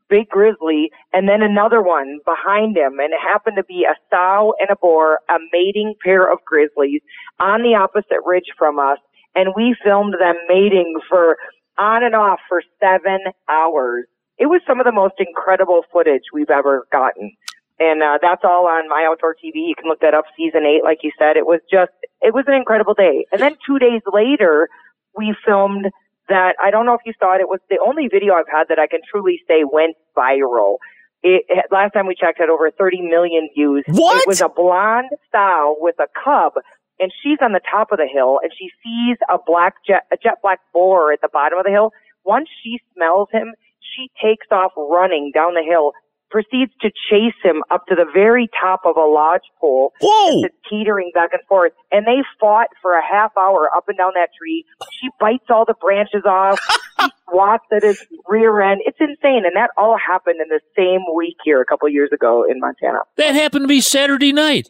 [0.10, 3.00] big grizzly and then another one behind him.
[3.00, 7.02] And it happened to be a sow and a boar, a mating pair of grizzlies
[7.40, 9.00] on the opposite ridge from us.
[9.36, 11.38] And we filmed them mating for
[11.78, 14.06] on and off for seven hours.
[14.38, 17.32] It was some of the most incredible footage we've ever gotten.
[17.82, 19.66] And uh, that's all on my outdoor TV.
[19.66, 20.26] You can look that up.
[20.38, 21.90] Season eight, like you said, it was just
[22.22, 23.26] it was an incredible day.
[23.32, 24.70] And then two days later,
[25.18, 25.90] we filmed
[26.30, 27.42] that I don't know if you saw it.
[27.42, 30.78] It was the only video I've had that I can truly say went viral.
[31.24, 33.84] It, it last time we checked had over 30 million views.
[33.88, 34.22] What?
[34.22, 36.62] It was a blonde sow with a cub,
[37.00, 40.18] and she's on the top of the hill, and she sees a black jet, a
[40.22, 41.94] jet black boar at the bottom of the hill.
[42.24, 45.94] Once she smells him, she takes off running down the hill,
[46.32, 50.44] proceeds to chase him up to the very top of a lodge pole, Whoa!
[50.70, 51.74] teetering back and forth.
[51.92, 54.66] And they fought for a half hour up and down that tree.
[55.00, 56.60] She bites all the branches off.
[57.00, 58.82] he swats at his rear end.
[58.86, 59.44] It's insane.
[59.46, 63.00] And that all happened in the same week here a couple years ago in Montana.
[63.18, 64.68] That happened to be Saturday night.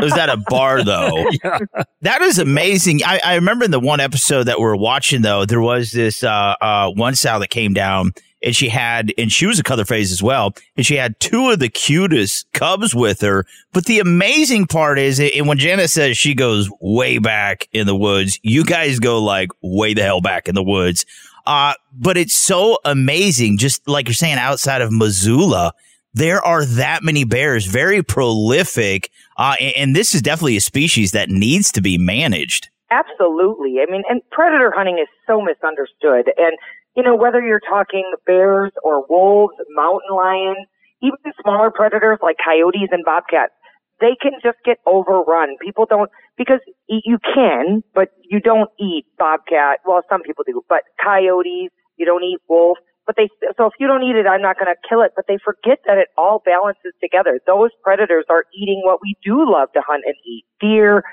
[0.00, 1.26] Was that a bar though?
[2.00, 3.00] That is amazing.
[3.02, 6.22] I, I remember in the one episode that we are watching though, there was this
[6.22, 8.12] uh, uh, one sow that came down
[8.44, 11.50] and she had, and she was a color phase as well, and she had two
[11.50, 13.46] of the cutest cubs with her.
[13.72, 17.96] But the amazing part is, and when Jana says she goes way back in the
[17.96, 21.06] woods, you guys go like way the hell back in the woods.
[21.46, 25.72] Uh, but it's so amazing, just like you're saying, outside of Missoula,
[26.12, 29.10] there are that many bears, very prolific.
[29.36, 32.68] Uh, and, and this is definitely a species that needs to be managed.
[32.90, 33.80] Absolutely.
[33.80, 36.32] I mean, and predator hunting is so misunderstood.
[36.36, 36.56] And,
[36.96, 40.66] you know, whether you're talking bears or wolves, mountain lions,
[41.02, 43.52] even smaller predators like coyotes and bobcats,
[44.00, 45.56] they can just get overrun.
[45.60, 49.78] People don't, because you can, but you don't eat bobcat.
[49.86, 52.78] Well, some people do, but coyotes, you don't eat wolf.
[53.06, 55.12] But they, so if you don't eat it, I'm not going to kill it.
[55.14, 57.38] But they forget that it all balances together.
[57.46, 60.44] Those predators are eating what we do love to hunt and eat.
[60.58, 61.04] Deer,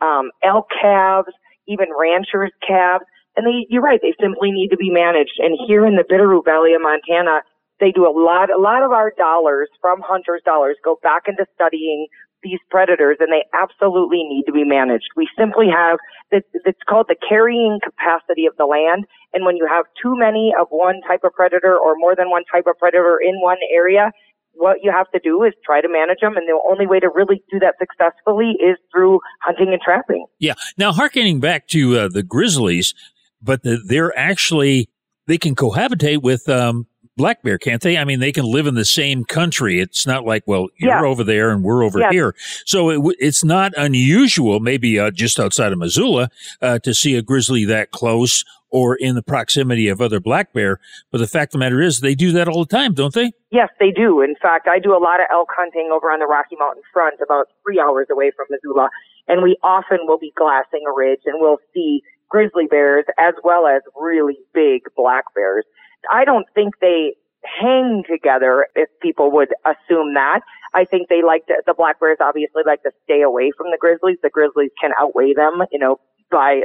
[0.00, 1.34] um, elk calves,
[1.66, 3.04] even ranchers calves.
[3.40, 5.40] And they, you're right, they simply need to be managed.
[5.40, 7.40] And here in the Bitterroot Valley of Montana,
[7.80, 11.46] they do a lot, a lot of our dollars from hunters' dollars go back into
[11.54, 12.06] studying
[12.42, 15.08] these predators and they absolutely need to be managed.
[15.16, 15.96] We simply have,
[16.30, 19.06] it's called the carrying capacity of the land.
[19.32, 22.44] And when you have too many of one type of predator or more than one
[22.52, 24.12] type of predator in one area,
[24.54, 26.36] what you have to do is try to manage them.
[26.36, 30.26] And the only way to really do that successfully is through hunting and trapping.
[30.38, 30.54] Yeah.
[30.76, 32.94] Now, harkening back to uh, the grizzlies,
[33.42, 34.88] but the, they're actually
[35.26, 37.96] they can cohabitate with um, black bear, can't they?
[37.96, 39.78] I mean, they can live in the same country.
[39.78, 41.04] It's not like, well, you're Yeah.
[41.04, 42.10] over there and we're over Yeah.
[42.10, 42.34] here.
[42.64, 47.22] So it, it's not unusual, maybe uh, just outside of Missoula, uh, to see a
[47.22, 50.78] grizzly that close or in the proximity of other black bear.
[51.12, 53.32] But the fact of the matter is, they do that all the time, don't they?
[53.50, 54.22] Yes, they do.
[54.22, 57.16] In fact, I do a lot of elk hunting over on the Rocky Mountain front,
[57.22, 58.88] about three hours away from Missoula,
[59.28, 62.00] and we often will be glassing a ridge and we'll see
[62.30, 65.64] grizzly bears as well as really big black bears.
[66.10, 67.14] I don't think they
[67.60, 70.40] hang together if people would assume that.
[70.72, 73.78] I think they like to, the black bears obviously like to stay away from the
[73.78, 74.18] grizzlies.
[74.22, 75.96] The grizzlies can outweigh them, you know,
[76.30, 76.62] by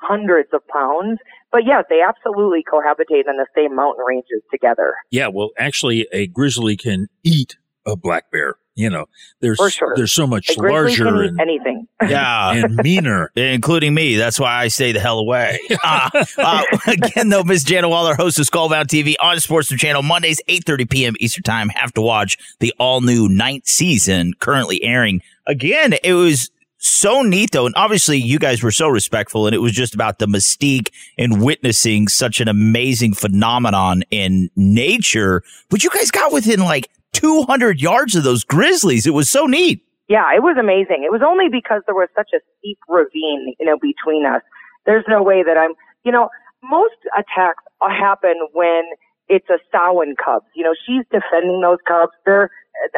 [0.00, 1.18] hundreds of pounds.
[1.50, 4.94] But yeah, they absolutely cohabitate in the same mountain ranges together.
[5.10, 8.56] Yeah, well, actually, a grizzly can eat a black bear.
[8.74, 9.04] You know,
[9.40, 9.92] there's For sure.
[9.96, 11.86] there's so much A can larger and, anything.
[12.02, 12.52] Yeah.
[12.52, 13.30] and meaner.
[13.36, 14.16] Including me.
[14.16, 15.58] That's why I stay the hell away.
[15.84, 16.08] Uh,
[16.38, 20.88] uh, again, though, Miss Jana Waller, host of Skullbound TV on Sportsman Channel, Mondays, 8.30
[20.90, 21.14] p.m.
[21.20, 21.68] Eastern Time.
[21.70, 25.20] Have to watch the all-new ninth season currently airing.
[25.46, 27.66] Again, it was so neat, though.
[27.66, 31.42] And obviously, you guys were so respectful, and it was just about the mystique and
[31.42, 35.42] witnessing such an amazing phenomenon in nature.
[35.68, 39.06] But you guys got within like 200 yards of those grizzlies.
[39.06, 39.84] It was so neat.
[40.08, 41.04] Yeah, it was amazing.
[41.04, 44.42] It was only because there was such a steep ravine, you know, between us.
[44.84, 45.72] There's no way that I'm,
[46.04, 46.28] you know,
[46.62, 48.82] most attacks happen when
[49.28, 50.46] it's a sow and cubs.
[50.54, 52.12] You know, she's defending those cubs.
[52.26, 52.50] They're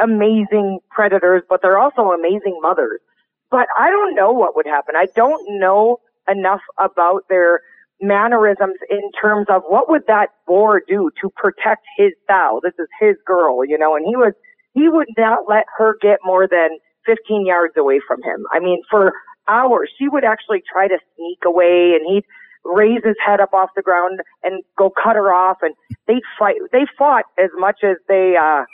[0.02, 3.00] amazing predators, but they're also amazing mothers.
[3.50, 4.94] But I don't know what would happen.
[4.96, 7.60] I don't know enough about their
[8.00, 12.60] mannerisms in terms of what would that boar do to protect his sow.
[12.62, 14.32] This is his girl, you know, and he was,
[14.74, 18.44] he would not let her get more than 15 yards away from him.
[18.52, 19.12] I mean, for
[19.48, 22.24] hours, she would actually try to sneak away and he'd
[22.64, 25.74] raise his head up off the ground and go cut her off and
[26.06, 26.56] they'd fight.
[26.72, 28.64] They fought as much as they, uh,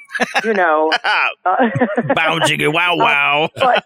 [0.44, 0.92] you know,
[1.44, 3.48] uh, jiggy wow wow.
[3.56, 3.84] but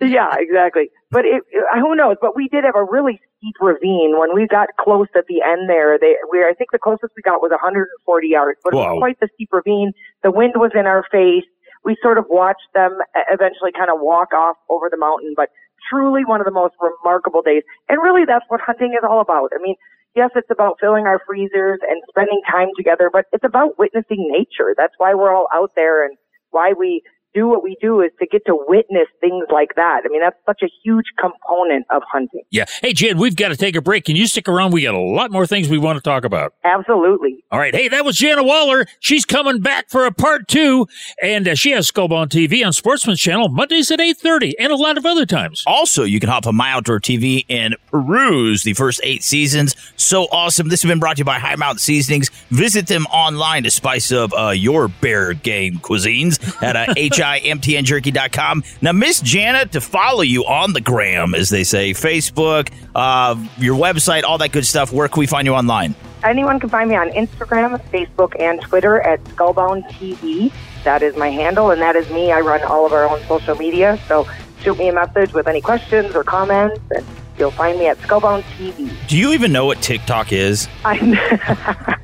[0.00, 0.90] yeah, exactly.
[1.10, 2.16] But it, it- who knows?
[2.20, 5.68] But we did have a really steep ravine when we got close at the end
[5.68, 5.98] there.
[5.98, 9.20] They, we, I think the closest we got was 140 yards, but it was quite
[9.20, 9.92] the steep ravine.
[10.22, 11.44] The wind was in our face.
[11.84, 12.98] We sort of watched them
[13.30, 15.50] eventually kind of walk off over the mountain, but
[15.90, 17.62] truly one of the most remarkable days.
[17.88, 19.50] And really that's what hunting is all about.
[19.54, 19.76] I mean,
[20.14, 24.74] yes, it's about filling our freezers and spending time together, but it's about witnessing nature.
[24.76, 26.16] That's why we're all out there and
[26.50, 27.02] why we
[27.34, 30.02] do what we do is to get to witness things like that.
[30.04, 32.42] I mean, that's such a huge component of hunting.
[32.50, 32.64] Yeah.
[32.80, 34.04] Hey, Jen, we've got to take a break.
[34.04, 34.72] Can you stick around?
[34.72, 36.54] We got a lot more things we want to talk about.
[36.64, 37.44] Absolutely.
[37.50, 37.74] All right.
[37.74, 38.86] Hey, that was Jana Waller.
[39.00, 40.86] She's coming back for a part two,
[41.22, 44.96] and uh, she has Skullbound TV on Sportsman's Channel Mondays at 8.30 and a lot
[44.96, 45.64] of other times.
[45.66, 49.74] Also, you can hop on My Outdoor TV and peruse the first eight seasons.
[49.96, 50.68] So awesome.
[50.68, 52.30] This has been brought to you by High Mountain Seasonings.
[52.50, 56.94] Visit them online to spice up uh, your bear game cuisines at uh,
[57.24, 58.64] himtnjerky.com.
[58.80, 63.76] Now, Miss Jana, to follow you on the gram, as they say, Facebook, uh, your
[63.76, 65.94] website, all that good stuff, where can we find you online?
[66.22, 70.52] Anyone can find me on Instagram, Facebook, and Twitter at Skullbound TV.
[70.84, 72.32] That is my handle, and that is me.
[72.32, 73.98] I run all of our own social media.
[74.08, 74.26] So
[74.62, 77.04] shoot me a message with any questions or comments, and
[77.38, 78.90] you'll find me at Skullbound TV.
[79.08, 80.68] Do you even know what TikTok is?
[80.84, 81.98] I,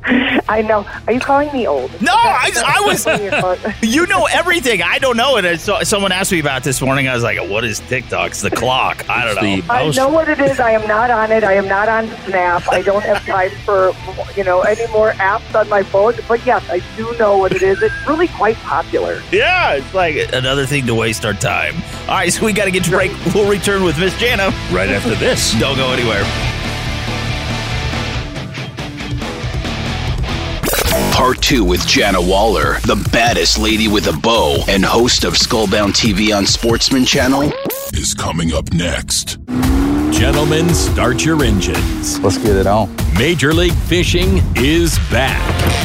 [0.49, 0.87] I know.
[1.07, 1.91] Are you calling me old?
[2.03, 2.81] No, I, I
[3.61, 3.73] was.
[3.83, 4.83] you know everything.
[4.83, 5.45] I don't know it.
[5.45, 7.09] And So, someone asked me about it this morning.
[7.09, 8.31] I was like, "What is TikTok?
[8.33, 9.09] It's the clock.
[9.09, 10.59] I don't know." I know what it is.
[10.59, 11.45] I am not on it.
[11.45, 12.65] I am not on Snap.
[12.71, 13.93] I don't have time for
[14.37, 16.15] you know any more apps on my phone.
[16.27, 17.81] But yes, I do know what it is.
[17.83, 19.23] It's really quite popular.
[19.31, 21.75] Yeah, it's like another thing to waste our time.
[22.03, 23.13] All right, so we got to get to break.
[23.35, 25.55] We'll return with Miss Jana right after this.
[25.61, 26.25] Don't go anywhere.
[31.13, 35.93] Part two with Jana Waller, the baddest lady with a bow and host of Skullbound
[35.93, 37.53] TV on Sportsman Channel,
[37.93, 39.39] is coming up next.
[40.21, 42.21] Gentlemen, start your engines.
[42.21, 42.95] Let's get it on.
[43.17, 45.41] Major League Fishing is back.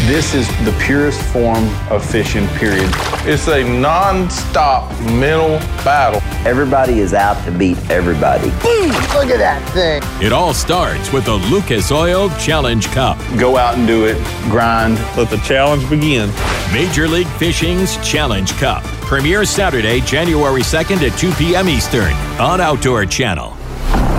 [0.08, 2.90] This is the purest form of fishing, period.
[3.24, 6.20] It's a non-stop mental battle.
[6.46, 8.50] Everybody is out to beat everybody.
[8.62, 8.90] Boom!
[9.16, 10.04] Look at that thing.
[10.22, 13.18] It all starts with the Lucas Oil Challenge Cup.
[13.40, 14.18] Go out and do it,
[14.52, 16.30] grind, let the challenge begin.
[16.74, 18.84] Major League Fishing's Challenge Cup.
[18.84, 21.70] Premieres Saturday, January 2nd at 2 p.m.
[21.70, 23.55] Eastern on Outdoor Channel.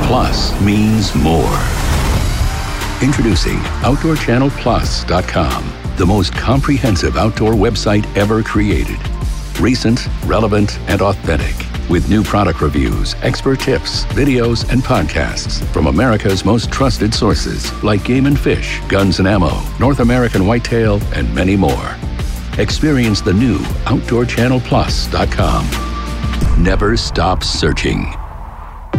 [0.06, 1.58] Plus means more.
[3.02, 9.00] Introducing OutdoorChannelPlus.com, the most comprehensive outdoor website ever created.
[9.58, 11.56] Recent, relevant, and authentic.
[11.90, 18.04] With new product reviews, expert tips, videos, and podcasts from America's most trusted sources like
[18.04, 21.96] Game and Fish, Guns and Ammo, North American Whitetail, and many more.
[22.58, 26.62] Experience the new OutdoorChannelPlus.com.
[26.62, 28.14] Never stop searching.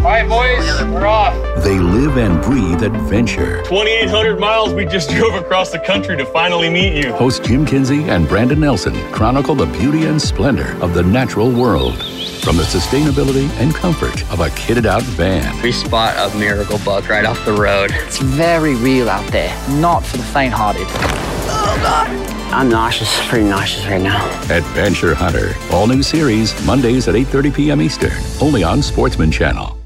[0.07, 1.35] All right, boys, we're off.
[1.65, 3.61] They live and breathe adventure.
[3.63, 7.11] 2,800 miles we just drove across the country to finally meet you.
[7.11, 11.97] Host Jim Kinsey and Brandon Nelson chronicle the beauty and splendor of the natural world
[12.41, 15.61] from the sustainability and comfort of a kitted out van.
[15.61, 17.91] We spot a miracle buck right off the road.
[17.93, 20.87] It's very real out there, not for the faint-hearted.
[20.87, 22.07] Oh, God.
[22.53, 24.25] I'm nauseous, pretty nauseous right now.
[24.43, 25.53] Adventure Hunter.
[25.69, 27.81] All new series Mondays at 8:30 p.m.
[27.81, 29.76] Eastern, only on Sportsman Channel.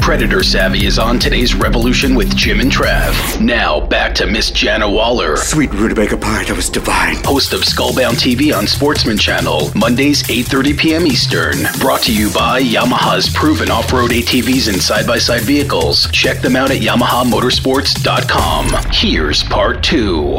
[0.00, 3.40] Predator Savvy is on today's Revolution with Jim and Trav.
[3.40, 5.36] Now, back to Miss Jana Waller.
[5.36, 7.16] Sweet rutabaga pie, that was divine.
[7.24, 11.06] Host of Skullbound TV on Sportsman Channel, Mondays, 8.30 p.m.
[11.06, 11.56] Eastern.
[11.80, 16.10] Brought to you by Yamaha's proven off-road ATVs and side-by-side vehicles.
[16.10, 18.92] Check them out at YamahaMotorsports.com.
[18.92, 20.36] Here's part two.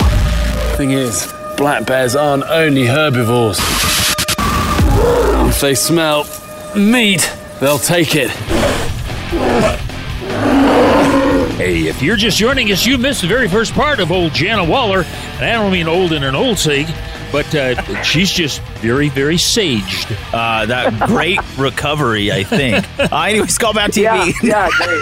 [0.78, 3.60] Thing is, black bears aren't only herbivores.
[5.50, 6.26] If they smell
[6.76, 8.32] meat, they'll take it.
[11.58, 14.64] Hey, if you're just joining us, you missed the very first part of old Jana
[14.66, 15.04] Waller.
[15.36, 16.88] And I don't mean old in an old sake,
[17.32, 20.12] but uh, she's just very, very saged.
[20.34, 22.86] Uh, that great recovery, I think.
[23.00, 24.04] Uh, anyway, Skullbound TV.
[24.04, 25.02] Yeah, yeah, great.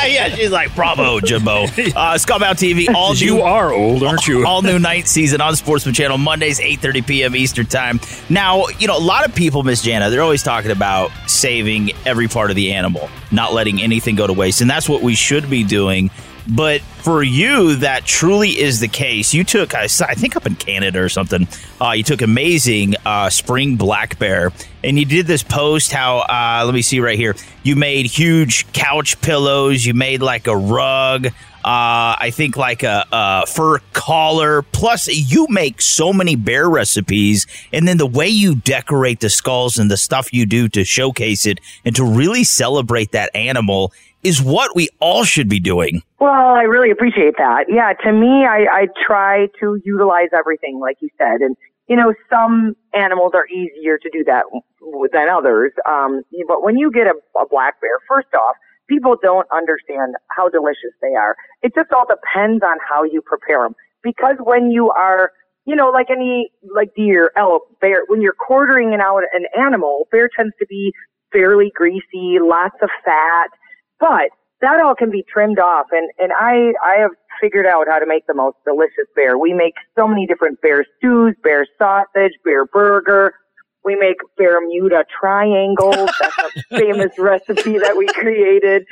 [0.06, 1.66] yeah, she's like, bravo, Jimbo.
[1.98, 3.18] Uh, TV, all new.
[3.18, 4.46] You are old, aren't you?
[4.46, 7.36] all new night season on Sportsman Channel, Mondays, 8.30 p.m.
[7.36, 8.00] Eastern Time.
[8.28, 12.28] Now, you know, a lot of people, Miss Jana, they're always talking about saving every
[12.28, 14.60] part of the animal, not letting anything go to waste.
[14.60, 16.10] And that's what we should be doing.
[16.50, 19.34] But for you, that truly is the case.
[19.34, 21.46] You took, I think up in Canada or something,
[21.80, 25.92] uh, you took amazing uh, spring black bear, and you did this post.
[25.92, 27.36] How uh, let me see right here.
[27.64, 29.84] You made huge couch pillows.
[29.84, 31.26] You made like a rug.
[31.26, 34.62] Uh, I think like a, a fur collar.
[34.62, 39.76] Plus, you make so many bear recipes, and then the way you decorate the skulls
[39.76, 44.42] and the stuff you do to showcase it and to really celebrate that animal is
[44.42, 46.02] what we all should be doing.
[46.18, 47.66] Well, I really appreciate that.
[47.68, 51.40] Yeah, to me, I, I try to utilize everything, like you said.
[51.40, 51.56] And,
[51.86, 54.44] you know, some animals are easier to do that
[55.12, 55.72] than others.
[55.88, 58.56] Um, but when you get a, a black bear, first off,
[58.88, 61.36] people don't understand how delicious they are.
[61.62, 63.74] It just all depends on how you prepare them.
[64.02, 65.32] Because when you are,
[65.64, 70.28] you know, like any, like deer, elk, bear, when you're quartering out an animal, bear
[70.34, 70.92] tends to be
[71.32, 73.50] fairly greasy, lots of fat,
[74.00, 74.30] but
[74.60, 75.86] that all can be trimmed off.
[75.92, 79.38] And, and I, I have figured out how to make the most delicious bear.
[79.38, 83.34] We make so many different bear stews, bear sausage, bear burger.
[83.84, 86.10] We make Bermuda triangles.
[86.20, 88.84] That's a famous recipe that we created.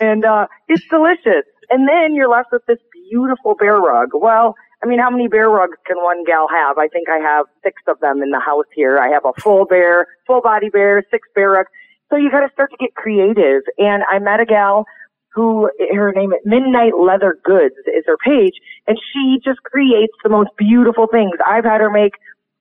[0.00, 1.44] And, uh, it's delicious.
[1.70, 4.10] And then you're left with this beautiful bear rug.
[4.14, 6.76] Well, I mean, how many bear rugs can one gal have?
[6.76, 8.98] I think I have six of them in the house here.
[8.98, 11.70] I have a full bear, full body bear, six bear rugs.
[12.12, 13.62] So you got to start to get creative.
[13.78, 14.84] And I met a gal
[15.32, 18.52] who her name is Midnight Leather Goods is her page,
[18.86, 21.32] and she just creates the most beautiful things.
[21.46, 22.12] I've had her make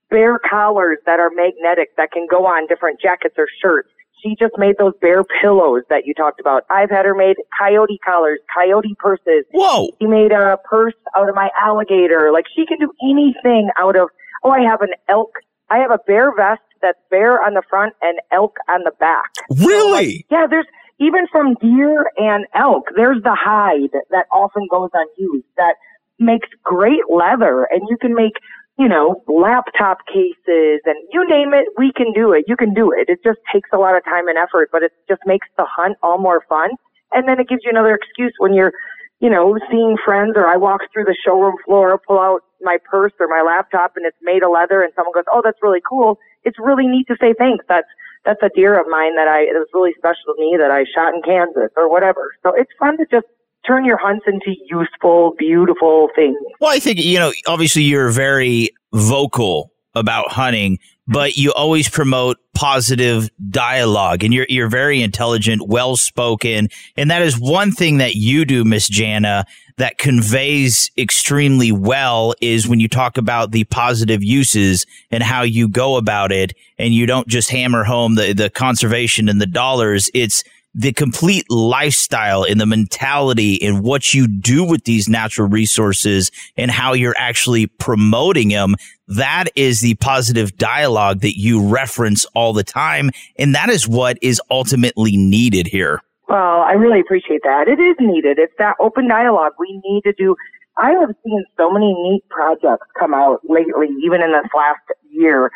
[0.10, 3.89] bear collars that are magnetic that can go on different jackets or shirts.
[4.24, 6.64] She just made those bear pillows that you talked about.
[6.70, 9.43] I've had her made coyote collars, coyote purses.
[9.52, 9.89] Whoa!
[9.99, 12.32] She made a purse out of my alligator.
[12.32, 14.08] Like she can do anything out of.
[14.45, 15.34] Oh, I have an elk.
[15.70, 19.32] I have a bear vest that's bear on the front and elk on the back.
[19.49, 20.25] Really?
[20.29, 20.67] Yeah, there's
[21.01, 25.73] even from deer and elk, there's the hide that often goes unused that
[26.19, 28.38] makes great leather and you can make,
[28.77, 32.45] you know, laptop cases and you name it, we can do it.
[32.47, 33.09] You can do it.
[33.09, 35.97] It just takes a lot of time and effort, but it just makes the hunt
[36.03, 36.69] all more fun.
[37.11, 38.71] And then it gives you another excuse when you're,
[39.19, 43.13] you know, seeing friends or I walk through the showroom floor, pull out my purse
[43.19, 46.19] or my laptop and it's made of leather and someone goes, Oh, that's really cool.
[46.44, 47.66] It's really neat to say thanks.
[47.68, 47.88] That's
[48.26, 50.86] that's a deer of mine that I it was really special to me that I
[50.94, 52.32] shot in Kansas or whatever.
[52.44, 53.28] So it's fun to just
[53.66, 56.38] turn your hunts into useful, beautiful things.
[56.60, 62.38] Well, I think, you know, obviously you're very vocal about hunting, but you always promote
[62.54, 66.70] positive dialogue and you're you're very intelligent, well spoken.
[66.96, 69.46] And that is one thing that you do, Miss Jana,
[69.78, 75.68] that conveys extremely well is when you talk about the positive uses and how you
[75.68, 80.10] go about it and you don't just hammer home the, the conservation and the dollars.
[80.14, 86.32] It's the complete lifestyle and the mentality and what you do with these natural resources
[86.56, 88.76] and how you're actually promoting them.
[89.18, 93.12] That is the positive dialogue that you reference all the time.
[93.38, 96.01] And that is what is ultimately needed here.
[96.30, 97.68] Well, I really appreciate that.
[97.68, 98.39] It is needed.
[98.39, 100.38] It's that open dialogue we need to do.
[100.78, 105.51] I have seen so many neat projects come out lately, even in this last year,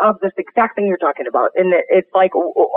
[0.00, 1.50] of this exact thing you're talking about.
[1.56, 2.30] And it's like,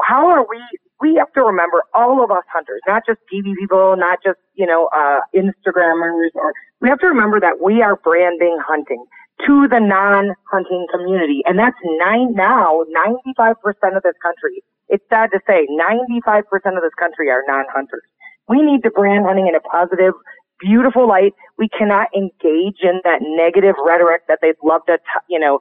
[0.03, 0.59] how are we?
[0.99, 4.65] We have to remember all of us hunters, not just TV people, not just you
[4.65, 9.05] know uh, Instagrammers, or we have to remember that we are branding hunting
[9.45, 12.83] to the non-hunting community, and that's nine now.
[12.89, 16.43] Ninety-five percent of this country it's sad to say 95%
[16.77, 18.03] of this country are non-hunters.
[18.47, 20.13] We need to brand hunting in a positive,
[20.59, 21.33] beautiful light.
[21.57, 25.59] We cannot engage in that negative rhetoric that they'd love to, t- you know,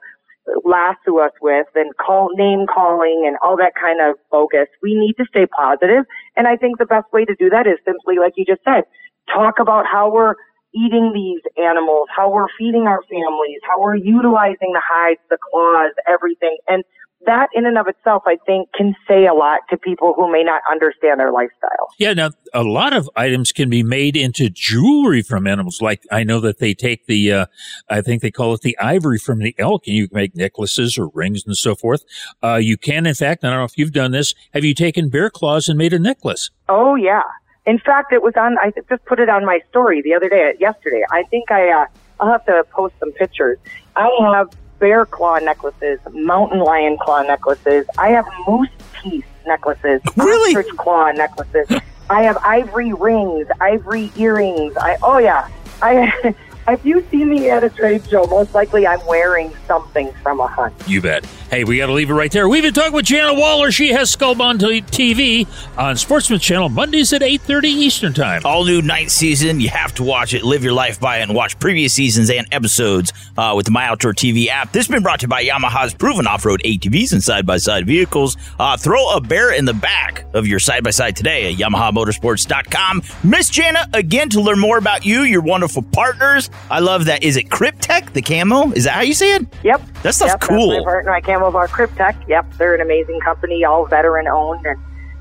[0.63, 4.67] lasso us with and call name calling and all that kind of bogus.
[4.81, 6.05] We need to stay positive.
[6.37, 8.83] And I think the best way to do that is simply, like you just said,
[9.27, 10.35] talk about how we're
[10.77, 15.93] eating these animals, how we're feeding our families, how we're utilizing the hides, the claws,
[16.07, 16.57] everything.
[16.67, 16.83] And
[17.25, 20.43] that in and of itself, I think, can say a lot to people who may
[20.43, 21.89] not understand their lifestyle.
[21.97, 25.81] Yeah, now a lot of items can be made into jewelry from animals.
[25.81, 27.45] Like I know that they take the, uh,
[27.89, 30.97] I think they call it the ivory from the elk, and you can make necklaces
[30.97, 32.03] or rings and so forth.
[32.43, 34.35] Uh, you can, in fact, I don't know if you've done this.
[34.53, 36.51] Have you taken bear claws and made a necklace?
[36.69, 37.23] Oh yeah.
[37.67, 38.57] In fact, it was on.
[38.59, 41.03] I just put it on my story the other day, yesterday.
[41.11, 41.69] I think I.
[41.69, 41.85] Uh,
[42.19, 43.59] I'll have to post some pictures.
[43.95, 44.49] I have
[44.79, 47.85] bear claw necklaces, mountain lion claw necklaces.
[47.97, 48.69] I have moose
[49.03, 50.55] teeth necklaces, really?
[50.55, 51.67] ostrich claw necklaces.
[52.09, 54.75] I have ivory rings, ivory earrings.
[54.77, 55.49] I oh yeah.
[55.81, 56.33] I
[56.67, 60.47] if you see me at a trade show, most likely I'm wearing something from a
[60.47, 60.73] hunt.
[60.87, 61.25] You bet.
[61.49, 62.49] Hey, we got to leave it right there.
[62.49, 63.71] We've been talking with Jana Waller.
[63.71, 65.47] She has Skullbound TV
[65.77, 68.41] on Sportsman Channel Mondays at 8.30 Eastern Time.
[68.43, 69.61] All new ninth season.
[69.61, 70.43] You have to watch it.
[70.43, 73.85] Live your life by it and watch previous seasons and episodes uh, with the My
[73.85, 74.73] Outdoor TV app.
[74.73, 78.35] This has been brought to you by Yamaha's proven off-road ATVs and side-by-side vehicles.
[78.59, 83.03] Uh, throw a bear in the back of your side-by-side today at YamahaMotorsports.com.
[83.23, 86.49] Miss Jana, again, to learn more about you, your wonderful partners.
[86.69, 87.23] I love that.
[87.23, 88.71] Is it Kryptek, the camo?
[88.71, 89.47] Is that how you say it?
[89.63, 89.81] Yep.
[90.03, 90.69] That stuff's yep, cool.
[90.69, 92.27] That's my partner, my Camo Bar Kryptek.
[92.27, 94.77] Yep, they're an amazing company, all veteran owned and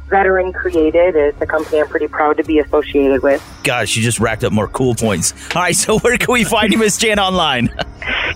[0.09, 1.17] veteran created.
[1.17, 3.43] It's a company I'm pretty proud to be associated with.
[3.65, 5.33] Gosh, you just racked up more cool points.
[5.55, 7.69] All right, so where can we find you, Miss Jan, online?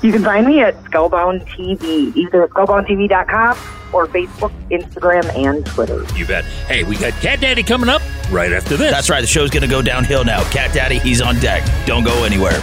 [0.02, 3.58] You can find me at Skullbound TV, either at skullboundtv.com
[3.92, 6.06] or Facebook, Instagram, and Twitter.
[6.16, 6.44] You bet.
[6.44, 8.90] Hey, we got Cat Daddy coming up right after this.
[8.90, 9.20] That's right.
[9.20, 10.42] The show's going to go downhill now.
[10.50, 11.68] Cat Daddy, he's on deck.
[11.84, 12.62] Don't go anywhere.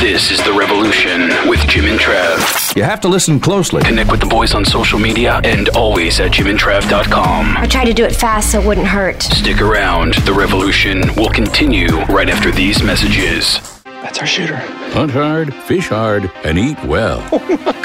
[0.00, 2.76] This is The Revolution with Jim and Trav.
[2.76, 3.82] You have to listen closely.
[3.82, 7.56] Connect with the boys on social media and always at jimandtrav.com.
[7.56, 9.22] I tried to do it fast so it wouldn't hurt.
[9.22, 10.14] Stick around.
[10.24, 13.58] The Revolution will continue right after these messages.
[13.84, 14.56] That's our shooter.
[14.94, 17.20] Hunt hard, fish hard, and eat well.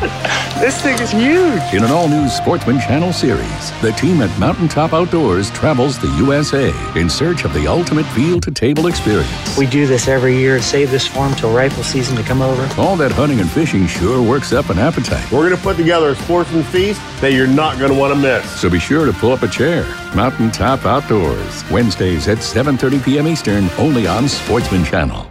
[0.00, 1.74] This thing is huge.
[1.74, 6.72] In an all new Sportsman Channel series, the team at Mountaintop Outdoors travels the USA
[6.98, 9.56] in search of the ultimate field to table experience.
[9.58, 12.62] We do this every year and save this farm till rifle season to come over.
[12.80, 15.30] All that hunting and fishing sure works up an appetite.
[15.30, 18.18] We're going to put together a sportsman feast that you're not going to want to
[18.18, 18.60] miss.
[18.60, 19.84] So be sure to pull up a chair.
[20.14, 23.28] Mountaintop Outdoors, Wednesdays at 7:30 p.m.
[23.28, 25.29] Eastern, only on Sportsman Channel.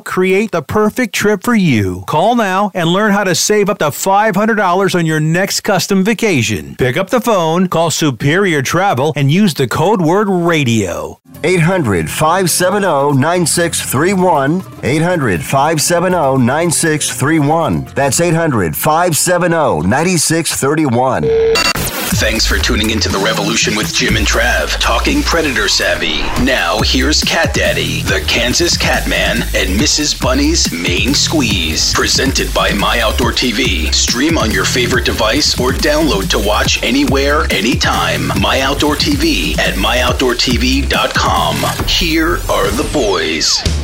[0.00, 2.04] create the perfect trip for you.
[2.06, 6.76] Call now and learn how to save up to $500 on your next custom vacation.
[6.76, 11.20] Pick up the phone, call Superior Travel, and use the code word radio.
[11.44, 14.62] 800 570 9631.
[14.82, 17.84] 800 570 9631.
[17.94, 21.79] That's 800 570 9631.
[22.20, 26.18] Thanks for tuning into The Revolution with Jim and Trav, talking predator savvy.
[26.44, 30.20] Now, here's Cat Daddy, the Kansas Catman, and Mrs.
[30.20, 31.94] Bunny's Main Squeeze.
[31.94, 33.90] Presented by My Outdoor TV.
[33.94, 38.26] Stream on your favorite device or download to watch anywhere, anytime.
[38.38, 41.56] My Outdoor TV at myoutdoortv.com.
[41.88, 43.79] Here are the boys.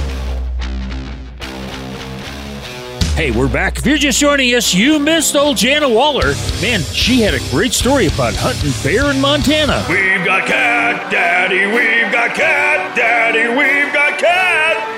[3.16, 3.78] Hey, we're back.
[3.78, 6.34] If you're just joining us, you missed old Jana Waller.
[6.60, 9.86] Man, she had a great story about hunting bear in Montana.
[9.88, 14.95] We've got Cat Daddy, we've got Cat Daddy, we've got Cat.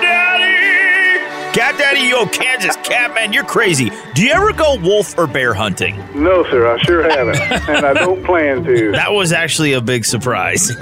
[1.53, 3.91] Cat Daddy, you old Kansas cat man, you're crazy.
[4.13, 5.97] Do you ever go wolf or bear hunting?
[6.13, 7.39] No, sir, I sure haven't,
[7.69, 8.91] and I don't plan to.
[8.91, 10.71] That was actually a big surprise.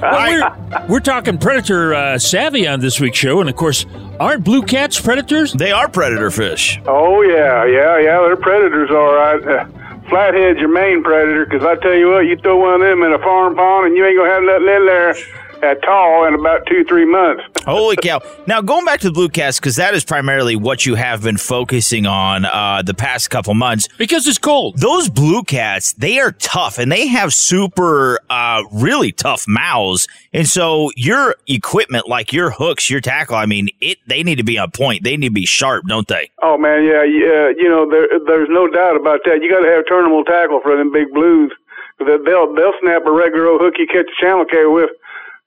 [0.00, 3.86] Well, we're, we're talking predator uh, savvy on this week's show, and of course,
[4.18, 5.52] aren't blue cats predators?
[5.52, 6.80] They are predator fish.
[6.86, 8.20] Oh yeah, yeah, yeah.
[8.20, 9.42] They're predators, all right.
[9.46, 9.64] Uh,
[10.08, 13.12] flathead's your main predator, because I tell you what, you throw one of them in
[13.12, 15.14] a farm pond, and you ain't gonna have nothing in there
[15.62, 17.42] at all in about two, three months.
[17.64, 18.20] Holy cow.
[18.46, 21.36] Now, going back to the blue cats, because that is primarily what you have been
[21.36, 23.88] focusing on uh, the past couple months.
[23.98, 24.78] Because it's cold.
[24.78, 30.08] Those blue cats, they are tough and they have super, uh, really tough mouths.
[30.32, 34.44] And so your equipment, like your hooks, your tackle, I mean, it they need to
[34.44, 35.04] be on point.
[35.04, 36.30] They need to be sharp, don't they?
[36.42, 37.50] Oh man, yeah, yeah.
[37.56, 39.42] You know, there, there's no doubt about that.
[39.42, 41.52] You got to have turnable tackle for them big blues.
[41.98, 44.90] They'll they'll snap a regular old hook you catch a channel carry with.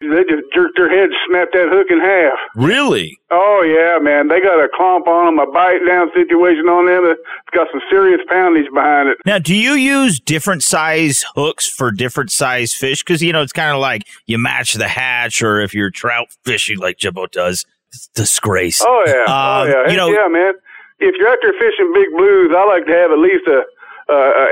[0.09, 2.37] They just jerked their head, snapped that hook in half.
[2.55, 3.17] Really?
[3.31, 4.27] Oh yeah, man.
[4.27, 7.03] They got a clump on them, a bite down situation on them.
[7.05, 9.17] It's got some serious poundage behind it.
[9.25, 13.03] Now, do you use different size hooks for different size fish?
[13.03, 16.27] Because, you know, it's kind of like you match the hatch, or if you're trout
[16.43, 18.81] fishing like Jimbo does, it's disgrace.
[18.85, 20.53] Oh yeah, Uh, oh yeah, You know, yeah, man.
[20.99, 23.63] If you're out there fishing big blues, I like to have at least a,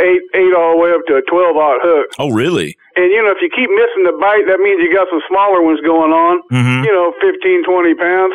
[0.01, 2.07] eight eight all the way up to a twelve aught hook.
[2.19, 2.77] oh, really?
[2.95, 5.61] And you know, if you keep missing the bite, that means you got some smaller
[5.63, 6.41] ones going on.
[6.51, 6.83] Mhm.
[6.85, 8.33] You know, 15, 20 pounds.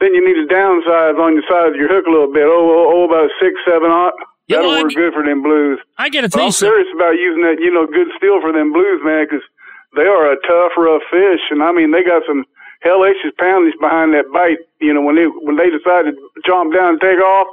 [0.00, 2.44] Then you need to downsize on the size of your hook a little bit.
[2.44, 4.14] Oh, oh, oh about six, seven aught.
[4.48, 5.78] You That'll know, work good for them blues.
[5.96, 6.74] I got to But tell I'm you something.
[6.74, 9.40] serious about using that, you know, good steel for them blues, man, because
[9.96, 12.44] they are a tough, rough fish, and I mean, they got some
[12.84, 14.58] hellacious poundage behind that bite.
[14.80, 16.12] You know, when they when they decide to
[16.44, 17.46] jump down and take off,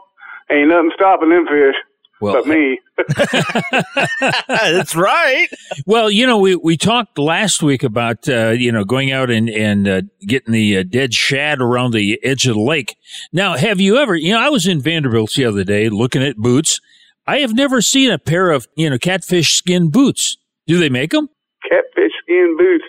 [0.50, 1.78] ain't nothing stopping them fish.
[2.22, 2.80] Well, but me.
[4.48, 5.48] That's right.
[5.86, 9.50] Well, you know, we, we talked last week about, uh, you know, going out and,
[9.50, 12.96] and uh, getting the uh, dead shad around the edge of the lake.
[13.34, 16.38] Now, have you ever, you know, I was in Vanderbilt the other day looking at
[16.38, 16.80] boots.
[17.26, 20.38] I have never seen a pair of, you know, catfish skin boots.
[20.68, 21.30] Do they make them?
[21.68, 22.86] Catfish skin boots.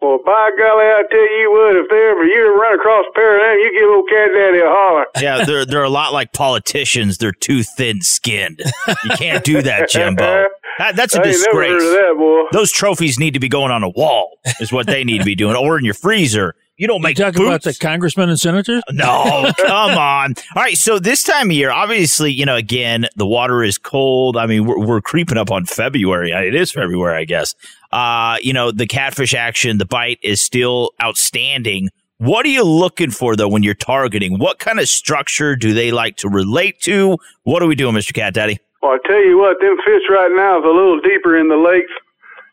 [0.00, 3.12] Well, by golly, I tell you what, if they ever you ever run across a
[3.12, 5.06] pair of them, you give old cat daddy a holler.
[5.20, 7.18] Yeah, they're they're a lot like politicians.
[7.18, 8.62] They're too thin skinned.
[9.04, 10.46] You can't do that, Jimbo.
[10.78, 11.82] That, that's a I disgrace.
[11.82, 12.48] that.
[12.52, 15.34] Those trophies need to be going on a wall, is what they need to be
[15.34, 16.54] doing, or in your freezer.
[16.80, 18.82] You don't make you talk about the congressmen and senators?
[18.92, 20.34] No, come on.
[20.56, 24.38] All right, so this time of year, obviously, you know, again, the water is cold.
[24.38, 26.30] I mean, we're, we're creeping up on February.
[26.30, 27.54] It is February, I guess.
[27.92, 31.90] Uh, you know, the catfish action, the bite is still outstanding.
[32.16, 34.38] What are you looking for though when you're targeting?
[34.38, 37.18] What kind of structure do they like to relate to?
[37.42, 38.14] What are we doing, Mr.
[38.14, 38.58] Cat Daddy?
[38.80, 41.56] Well, I tell you what, them fish right now is a little deeper in the
[41.56, 41.92] lakes.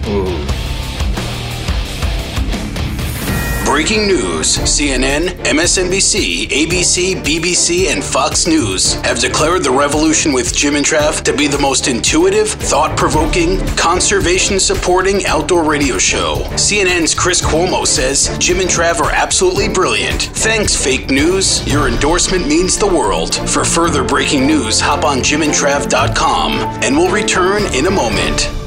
[3.77, 10.75] Breaking news CNN, MSNBC, ABC, BBC, and Fox News have declared The Revolution with Jim
[10.75, 16.37] and Trav to be the most intuitive, thought provoking, conservation supporting outdoor radio show.
[16.53, 20.23] CNN's Chris Cuomo says Jim and Trav are absolutely brilliant.
[20.23, 21.63] Thanks, fake news.
[21.71, 23.35] Your endorsement means the world.
[23.47, 26.51] For further breaking news, hop on jimandtrav.com
[26.83, 28.66] and we'll return in a moment.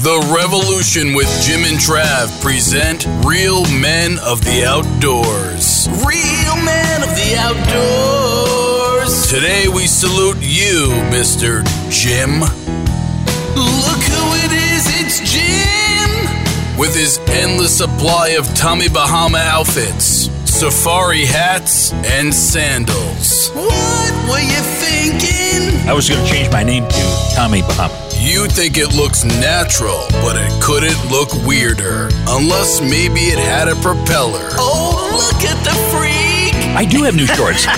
[0.00, 5.88] The Revolution with Jim and Trav present Real Men of the Outdoors.
[5.90, 9.28] Real Men of the Outdoors.
[9.28, 11.62] Today we salute you, Mr.
[11.90, 12.40] Jim.
[12.40, 16.78] Look who it is, it's Jim!
[16.78, 23.50] With his endless supply of Tommy Bahama outfits, safari hats, and sandals.
[23.50, 25.86] What were you thinking?
[25.86, 28.09] I was going to change my name to Tommy Bahama.
[28.20, 32.10] You think it looks natural, but it couldn't look weirder.
[32.28, 34.46] Unless maybe it had a propeller.
[34.60, 36.54] Oh, look at the freak!
[36.76, 37.64] I do have new shorts.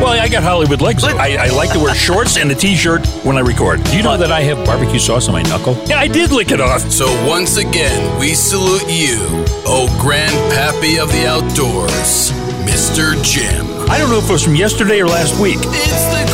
[0.00, 1.04] well, I got Hollywood legs.
[1.04, 3.84] I, I like to wear shorts and a t-shirt when I record.
[3.84, 5.74] Do you know that I have barbecue sauce on my knuckle?
[5.84, 6.80] Yeah, I did lick it off.
[6.90, 9.18] So once again, we salute you,
[9.68, 12.32] oh grandpappy of the outdoors,
[12.64, 13.22] Mr.
[13.22, 13.66] Jim.
[13.90, 15.58] I don't know if it was from yesterday or last week.
[15.60, 16.31] It's the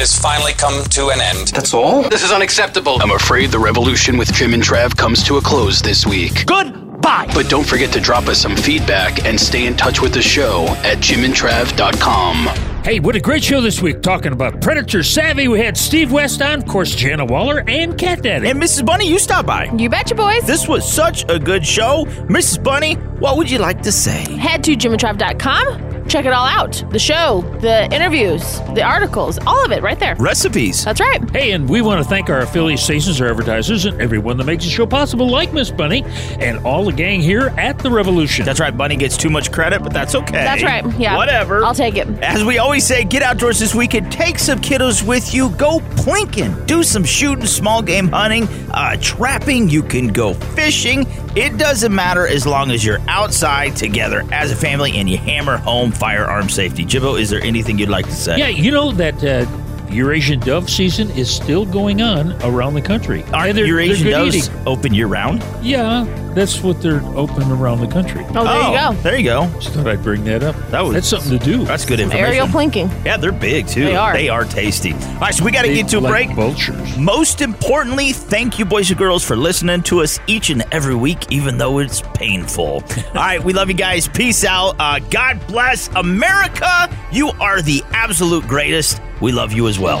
[0.00, 1.48] has finally come to an end.
[1.48, 2.02] That's all?
[2.08, 3.00] This is unacceptable.
[3.02, 6.46] I'm afraid the revolution with Jim and Trav comes to a close this week.
[6.46, 7.30] Goodbye!
[7.34, 10.66] But don't forget to drop us some feedback and stay in touch with the show
[10.84, 12.46] at jimandtrav.com.
[12.82, 15.48] Hey, what a great show this week talking about Predator Savvy.
[15.48, 18.48] We had Steve West on, of course, Jana Waller, and Cat Daddy.
[18.48, 18.86] And Mrs.
[18.86, 19.66] Bunny, you stopped by.
[19.76, 20.46] You betcha, boys.
[20.46, 22.06] This was such a good show.
[22.30, 22.64] Mrs.
[22.64, 24.24] Bunny, what would you like to say?
[24.38, 25.89] Head to jimandtrav.com.
[26.10, 26.82] Check it all out.
[26.90, 30.16] The show, the interviews, the articles, all of it right there.
[30.16, 30.84] Recipes.
[30.84, 31.30] That's right.
[31.30, 34.64] Hey, and we want to thank our affiliate stations, our advertisers, and everyone that makes
[34.64, 36.02] the show possible, like Miss Bunny
[36.40, 38.44] and all the gang here at The Revolution.
[38.44, 38.76] That's right.
[38.76, 40.32] Bunny gets too much credit, but that's okay.
[40.32, 40.84] That's right.
[40.98, 41.16] Yeah.
[41.16, 41.64] Whatever.
[41.64, 42.08] I'll take it.
[42.24, 44.10] As we always say, get outdoors this weekend.
[44.10, 45.50] Take some kiddos with you.
[45.50, 46.66] Go plinking.
[46.66, 49.68] Do some shooting, small game hunting, uh, trapping.
[49.68, 51.06] You can go fishing.
[51.36, 55.58] It doesn't matter as long as you're outside together as a family and you hammer
[55.58, 56.84] home firearm safety.
[56.84, 58.36] Jibbo, is there anything you'd like to say?
[58.38, 59.46] Yeah, you know that uh,
[59.92, 63.22] Eurasian dove season is still going on around the country.
[63.32, 64.66] Are And they're- Eurasian doves eating.
[64.66, 65.44] open year round?
[65.62, 66.04] Yeah,
[66.34, 68.24] that's what they're open around the country.
[68.34, 69.02] Oh, there you go.
[69.02, 69.60] There you go.
[69.60, 70.56] Just thought I'd bring that up.
[70.70, 71.64] That was that's something to do.
[71.64, 72.26] That's good information.
[72.26, 73.04] Aerial plinking.
[73.04, 73.84] Yeah, they're big too.
[73.84, 74.12] They are.
[74.12, 74.92] They are tasty.
[74.92, 76.36] All right, so we got to They get to a like break.
[76.36, 76.96] vultures.
[76.98, 81.30] Most importantly, thank you, boys and girls, for listening to us each and every week,
[81.32, 82.82] even though it's painful.
[83.08, 84.08] All right, we love you guys.
[84.08, 84.76] Peace out.
[84.78, 86.88] Uh, God bless America.
[87.12, 89.00] You are the absolute greatest.
[89.20, 90.00] We love you as well.